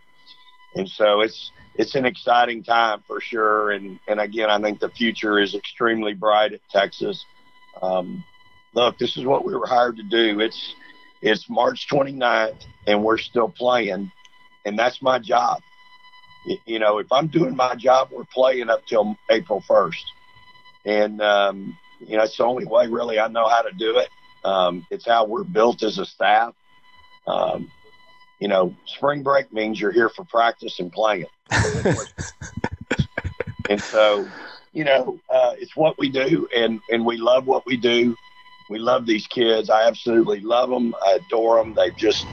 And 0.75 0.89
so 0.89 1.21
it's 1.21 1.51
it's 1.75 1.95
an 1.95 2.05
exciting 2.05 2.63
time 2.63 3.03
for 3.07 3.21
sure. 3.21 3.71
And 3.71 3.99
and 4.09 4.21
again, 4.21 4.51
I 4.51 4.61
think 4.61 4.81
the 4.81 4.91
future 4.91 5.39
is 5.39 5.55
extremely 5.55 6.15
bright 6.15 6.53
at 6.53 6.61
Texas. 6.71 7.25
Um, 7.81 8.25
look, 8.75 8.99
this 8.99 9.17
is 9.17 9.25
what 9.25 9.45
we 9.45 9.55
were 9.55 9.67
hired 9.67 9.97
to 9.97 10.03
do. 10.03 10.41
It's 10.41 10.75
it's 11.21 11.49
March 11.49 11.87
29th, 11.91 12.65
and 12.87 13.03
we're 13.03 13.19
still 13.19 13.49
playing, 13.49 14.13
and 14.65 14.79
that's 14.79 15.03
my 15.03 15.19
job. 15.19 15.61
You 16.65 16.79
know, 16.79 16.99
if 16.99 17.11
I'm 17.11 17.27
doing 17.27 17.57
my 17.57 17.75
job, 17.75 18.11
we're 18.13 18.25
playing 18.25 18.71
up 18.71 18.87
till 18.87 19.17
April 19.31 19.63
1st, 19.69 20.05
and 20.85 21.21
um, 21.21 21.79
you 22.01 22.17
know, 22.17 22.23
it's 22.23 22.37
the 22.37 22.45
only 22.45 22.65
way 22.65 22.87
really 22.87 23.19
I 23.19 23.29
know 23.29 23.49
how 23.49 23.63
to 23.63 23.73
do 23.73 23.99
it. 23.99 24.09
Um, 24.45 24.87
it's 24.91 25.07
how 25.07 25.25
we're 25.25 25.45
built 25.45 25.83
as 25.83 25.99
a 25.99 26.07
staff. 26.07 26.55
Um, 27.27 27.71
you 28.41 28.49
know, 28.49 28.75
spring 28.87 29.23
break 29.23 29.53
means 29.53 29.81
you're 29.81 29.93
here 29.93 30.09
for 30.09 30.25
practice 30.25 30.79
and 30.79 30.93
playing. 30.93 31.27
and 33.69 33.81
so, 33.81 34.27
you 34.73 34.85
know, 34.85 35.19
uh, 35.29 35.55
it's 35.59 35.77
what 35.77 35.99
we 35.99 36.09
do, 36.09 36.49
and 36.55 36.81
and 36.91 37.05
we 37.05 37.17
love 37.17 37.47
what 37.47 37.67
we 37.67 37.77
do. 37.77 38.17
We 38.71 38.79
love 38.79 39.07
these 39.07 39.27
kids. 39.27 39.71
I 39.71 39.89
absolutely 39.89 40.41
love 40.41 40.71
them. 40.71 40.95
I 41.05 41.19
adore 41.27 41.59
them. 41.59 41.75
They've 41.75 41.97
just 41.97 42.27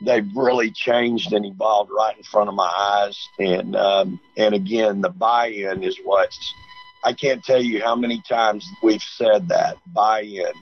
they've 0.00 0.28
really 0.36 0.70
changed 0.70 1.32
and 1.32 1.44
evolved 1.44 1.90
right 1.90 2.16
in 2.16 2.22
front 2.22 2.48
of 2.48 2.54
my 2.54 2.68
eyes. 2.68 3.28
And 3.38 3.74
um, 3.76 4.20
and 4.36 4.54
again, 4.54 5.00
the 5.00 5.10
buy-in 5.10 5.82
is 5.82 5.98
what's 6.04 6.54
I 7.04 7.12
can't 7.12 7.44
tell 7.44 7.62
you 7.62 7.82
how 7.82 7.96
many 7.96 8.22
times 8.28 8.68
we've 8.82 9.02
said 9.02 9.48
that 9.48 9.76
buy-in, 9.92 10.52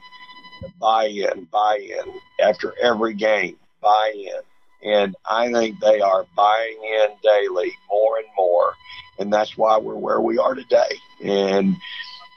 buy-in, 0.81 1.45
buy-in 1.51 2.13
after 2.41 2.75
every 2.83 3.15
game, 3.15 3.57
buy-in. 3.81 4.41
And 4.83 5.17
I 5.29 5.51
think 5.53 5.81
they 5.81 6.01
are 6.01 6.27
buying 6.37 6.79
in 6.85 7.09
daily 7.23 7.73
more 7.91 8.19
and 8.19 8.27
more. 8.37 8.75
And 9.19 9.33
that's 9.33 9.57
why 9.57 9.79
we're 9.79 9.97
where 9.97 10.21
we 10.21 10.39
are 10.39 10.55
today. 10.55 11.01
And 11.23 11.77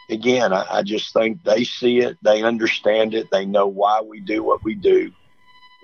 again, 0.10 0.54
I, 0.54 0.65
I 0.78 0.84
just 0.84 1.13
think 1.13 1.44
they 1.44 1.63
see 1.63 2.00
it, 2.00 2.18
they 2.24 2.44
understand 2.44 3.13
it, 3.13 3.30
they 3.32 3.46
know 3.46 3.68
why 3.68 4.02
we 4.02 4.20
do 4.20 4.44
what 4.44 4.63
we 4.63 4.76
do. 4.76 5.12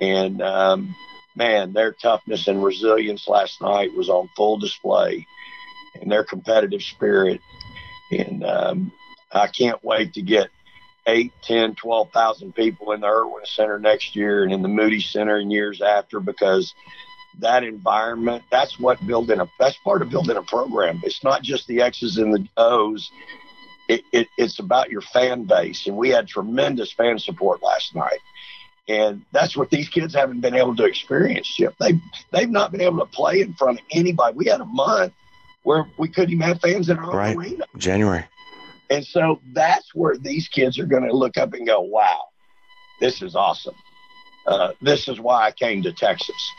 And 0.01 0.41
um, 0.41 0.95
man, 1.35 1.73
their 1.73 1.91
toughness 1.91 2.47
and 2.47 2.63
resilience 2.63 3.27
last 3.27 3.61
night 3.61 3.93
was 3.93 4.09
on 4.09 4.29
full 4.35 4.57
display 4.57 5.27
and 6.01 6.11
their 6.11 6.23
competitive 6.23 6.81
spirit. 6.81 7.41
And 8.11 8.43
um, 8.43 8.91
I 9.31 9.47
can't 9.47 9.83
wait 9.83 10.13
to 10.13 10.21
get 10.21 10.49
eight, 11.07 11.33
10, 11.43 11.75
12,000 11.75 12.55
people 12.55 12.91
in 12.91 13.01
the 13.01 13.07
Erwin 13.07 13.45
Center 13.45 13.79
next 13.79 14.15
year 14.15 14.43
and 14.43 14.51
in 14.51 14.61
the 14.61 14.67
Moody 14.67 15.01
Center 15.01 15.39
in 15.39 15.51
years 15.51 15.81
after 15.81 16.19
because 16.19 16.73
that 17.39 17.63
environment, 17.63 18.43
that's 18.49 18.79
what 18.79 19.05
building 19.05 19.39
a, 19.39 19.49
that's 19.59 19.77
part 19.77 20.01
of 20.01 20.09
building 20.09 20.37
a 20.37 20.41
program. 20.41 21.01
It's 21.03 21.23
not 21.23 21.41
just 21.43 21.67
the 21.67 21.81
X's 21.81 22.17
and 22.17 22.33
the 22.33 22.47
O's. 22.57 23.11
It, 23.87 24.03
it, 24.11 24.27
it's 24.37 24.59
about 24.59 24.89
your 24.89 25.01
fan 25.01 25.43
base. 25.43 25.85
And 25.85 25.95
we 25.95 26.09
had 26.09 26.27
tremendous 26.27 26.91
fan 26.91 27.19
support 27.19 27.61
last 27.61 27.93
night. 27.93 28.19
And 28.87 29.23
that's 29.31 29.57
what 29.57 29.69
these 29.69 29.89
kids 29.89 30.13
haven't 30.13 30.41
been 30.41 30.55
able 30.55 30.75
to 30.75 30.85
experience, 30.85 31.47
Chip. 31.47 31.75
They've, 31.79 31.99
they've 32.31 32.49
not 32.49 32.71
been 32.71 32.81
able 32.81 32.99
to 32.99 33.05
play 33.05 33.41
in 33.41 33.53
front 33.53 33.79
of 33.79 33.85
anybody. 33.91 34.35
We 34.37 34.45
had 34.45 34.61
a 34.61 34.65
month 34.65 35.13
where 35.63 35.87
we 35.97 36.07
couldn't 36.07 36.31
even 36.31 36.47
have 36.47 36.61
fans 36.61 36.89
in 36.89 36.97
our 36.97 37.11
right. 37.11 37.35
arena. 37.35 37.65
January. 37.77 38.25
And 38.89 39.05
so 39.05 39.39
that's 39.53 39.93
where 39.95 40.17
these 40.17 40.47
kids 40.47 40.79
are 40.79 40.85
going 40.85 41.07
to 41.07 41.15
look 41.15 41.37
up 41.37 41.53
and 41.53 41.65
go, 41.65 41.81
wow, 41.81 42.25
this 42.99 43.21
is 43.21 43.35
awesome. 43.35 43.75
Uh, 44.47 44.73
this 44.81 45.07
is 45.07 45.19
why 45.19 45.47
I 45.47 45.51
came 45.51 45.81
to 45.83 45.91
Texas 45.91 46.51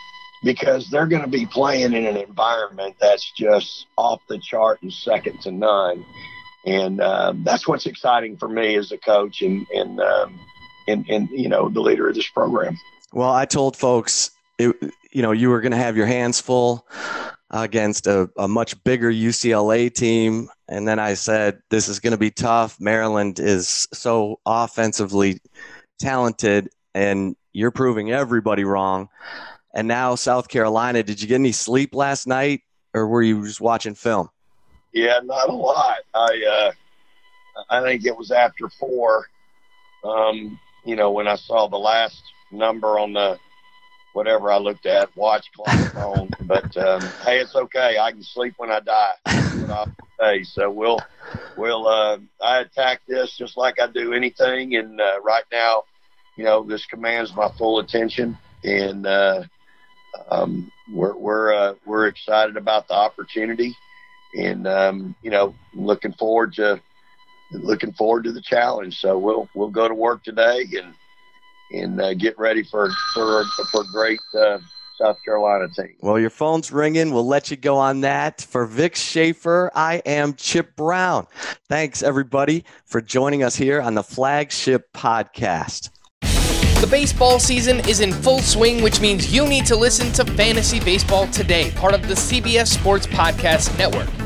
because 0.42 0.88
they're 0.90 1.06
going 1.06 1.22
to 1.22 1.28
be 1.28 1.46
playing 1.46 1.92
in 1.92 2.06
an 2.06 2.16
environment 2.16 2.96
that's 3.00 3.32
just 3.32 3.86
off 3.96 4.20
the 4.28 4.38
chart 4.38 4.82
and 4.82 4.92
second 4.92 5.40
to 5.42 5.50
none. 5.50 6.04
And 6.66 7.00
um, 7.00 7.44
that's 7.44 7.66
what's 7.68 7.86
exciting 7.86 8.36
for 8.36 8.48
me 8.48 8.74
as 8.76 8.90
a 8.92 8.98
coach 8.98 9.42
and, 9.42 9.66
and, 9.70 10.00
um, 10.00 10.38
and, 10.88 11.08
and, 11.08 11.30
you 11.30 11.48
know, 11.48 11.68
the 11.68 11.80
leader 11.80 12.08
of 12.08 12.16
this 12.16 12.28
program. 12.28 12.76
Well, 13.12 13.30
I 13.30 13.44
told 13.44 13.76
folks, 13.76 14.32
it, 14.58 14.74
you 15.12 15.22
know, 15.22 15.32
you 15.32 15.48
were 15.48 15.60
going 15.60 15.72
to 15.72 15.78
have 15.78 15.96
your 15.96 16.06
hands 16.06 16.40
full 16.40 16.86
against 17.50 18.06
a, 18.06 18.28
a 18.36 18.48
much 18.48 18.82
bigger 18.84 19.10
UCLA 19.10 19.92
team. 19.92 20.48
And 20.68 20.86
then 20.86 20.98
I 20.98 21.14
said, 21.14 21.60
this 21.70 21.88
is 21.88 22.00
going 22.00 22.12
to 22.12 22.18
be 22.18 22.30
tough. 22.30 22.80
Maryland 22.80 23.38
is 23.38 23.86
so 23.92 24.40
offensively 24.44 25.40
talented, 26.00 26.68
and 26.94 27.36
you're 27.52 27.70
proving 27.70 28.10
everybody 28.10 28.64
wrong. 28.64 29.08
And 29.74 29.86
now 29.86 30.14
South 30.14 30.48
Carolina, 30.48 31.02
did 31.02 31.20
you 31.20 31.28
get 31.28 31.36
any 31.36 31.52
sleep 31.52 31.94
last 31.94 32.26
night, 32.26 32.62
or 32.94 33.06
were 33.06 33.22
you 33.22 33.44
just 33.44 33.60
watching 33.60 33.94
film? 33.94 34.30
Yeah, 34.92 35.20
not 35.22 35.50
a 35.50 35.52
lot. 35.52 35.98
I 36.14 36.42
uh, 36.50 36.72
I 37.68 37.82
think 37.82 38.06
it 38.06 38.16
was 38.16 38.30
after 38.30 38.68
four. 38.70 39.26
Um, 40.02 40.58
you 40.84 40.96
know, 40.96 41.10
when 41.10 41.28
I 41.28 41.36
saw 41.36 41.68
the 41.68 41.76
last 41.76 42.22
number 42.50 42.98
on 42.98 43.12
the 43.12 43.38
whatever 44.16 44.50
I 44.50 44.56
looked 44.56 44.86
at, 44.86 45.14
watch, 45.14 45.52
clock, 45.54 45.92
phone. 45.92 46.30
But 46.40 46.74
um, 46.78 47.02
hey, 47.22 47.38
it's 47.38 47.54
okay. 47.54 47.98
I 48.00 48.12
can 48.12 48.22
sleep 48.22 48.54
when 48.56 48.70
I 48.70 48.80
die. 48.80 49.86
Hey, 50.18 50.42
so 50.42 50.70
we'll 50.70 50.98
we'll 51.58 51.86
uh, 51.86 52.16
I 52.42 52.60
attack 52.60 53.02
this 53.06 53.36
just 53.36 53.58
like 53.58 53.78
I 53.78 53.86
do 53.88 54.14
anything, 54.14 54.76
and 54.76 54.98
uh, 54.98 55.20
right 55.22 55.44
now, 55.52 55.84
you 56.36 56.44
know, 56.44 56.64
this 56.64 56.86
commands 56.86 57.34
my 57.36 57.50
full 57.58 57.78
attention, 57.80 58.38
and 58.64 59.06
uh, 59.06 59.42
um, 60.30 60.72
we're 60.90 61.14
we're 61.14 61.52
uh, 61.52 61.74
we're 61.84 62.06
excited 62.06 62.56
about 62.56 62.88
the 62.88 62.94
opportunity, 62.94 63.76
and 64.34 64.66
um, 64.66 65.14
you 65.20 65.30
know, 65.30 65.54
looking 65.74 66.14
forward 66.14 66.54
to 66.54 66.80
looking 67.52 67.92
forward 67.92 68.24
to 68.24 68.32
the 68.32 68.40
challenge. 68.42 68.98
So 68.98 69.18
we'll 69.18 69.46
we'll 69.54 69.68
go 69.68 69.86
to 69.86 69.94
work 69.94 70.24
today 70.24 70.64
and 70.72 70.94
and 71.72 72.00
uh, 72.00 72.14
get 72.14 72.38
ready 72.38 72.62
for 72.62 72.90
for 73.12 73.44
for 73.70 73.84
great 73.92 74.20
uh, 74.34 74.58
South 75.00 75.18
Carolina 75.24 75.68
team. 75.68 75.94
Well, 76.00 76.18
your 76.18 76.30
phone's 76.30 76.72
ringing. 76.72 77.12
We'll 77.12 77.26
let 77.26 77.50
you 77.50 77.56
go 77.56 77.76
on 77.76 78.00
that. 78.02 78.40
For 78.40 78.66
Vic 78.66 78.96
Schaefer, 78.96 79.70
I 79.74 79.96
am 80.06 80.34
Chip 80.34 80.74
Brown. 80.76 81.26
Thanks 81.68 82.02
everybody 82.02 82.64
for 82.84 83.00
joining 83.00 83.42
us 83.42 83.56
here 83.56 83.80
on 83.80 83.94
the 83.94 84.02
flagship 84.02 84.92
podcast. 84.92 85.90
The 86.80 86.86
baseball 86.90 87.38
season 87.38 87.80
is 87.88 88.00
in 88.00 88.12
full 88.12 88.40
swing, 88.40 88.82
which 88.82 89.00
means 89.00 89.34
you 89.34 89.46
need 89.46 89.64
to 89.66 89.76
listen 89.76 90.12
to 90.12 90.30
Fantasy 90.32 90.78
Baseball 90.78 91.26
Today, 91.28 91.70
part 91.72 91.94
of 91.94 92.06
the 92.06 92.14
CBS 92.14 92.66
Sports 92.66 93.06
Podcast 93.06 93.76
Network. 93.78 94.25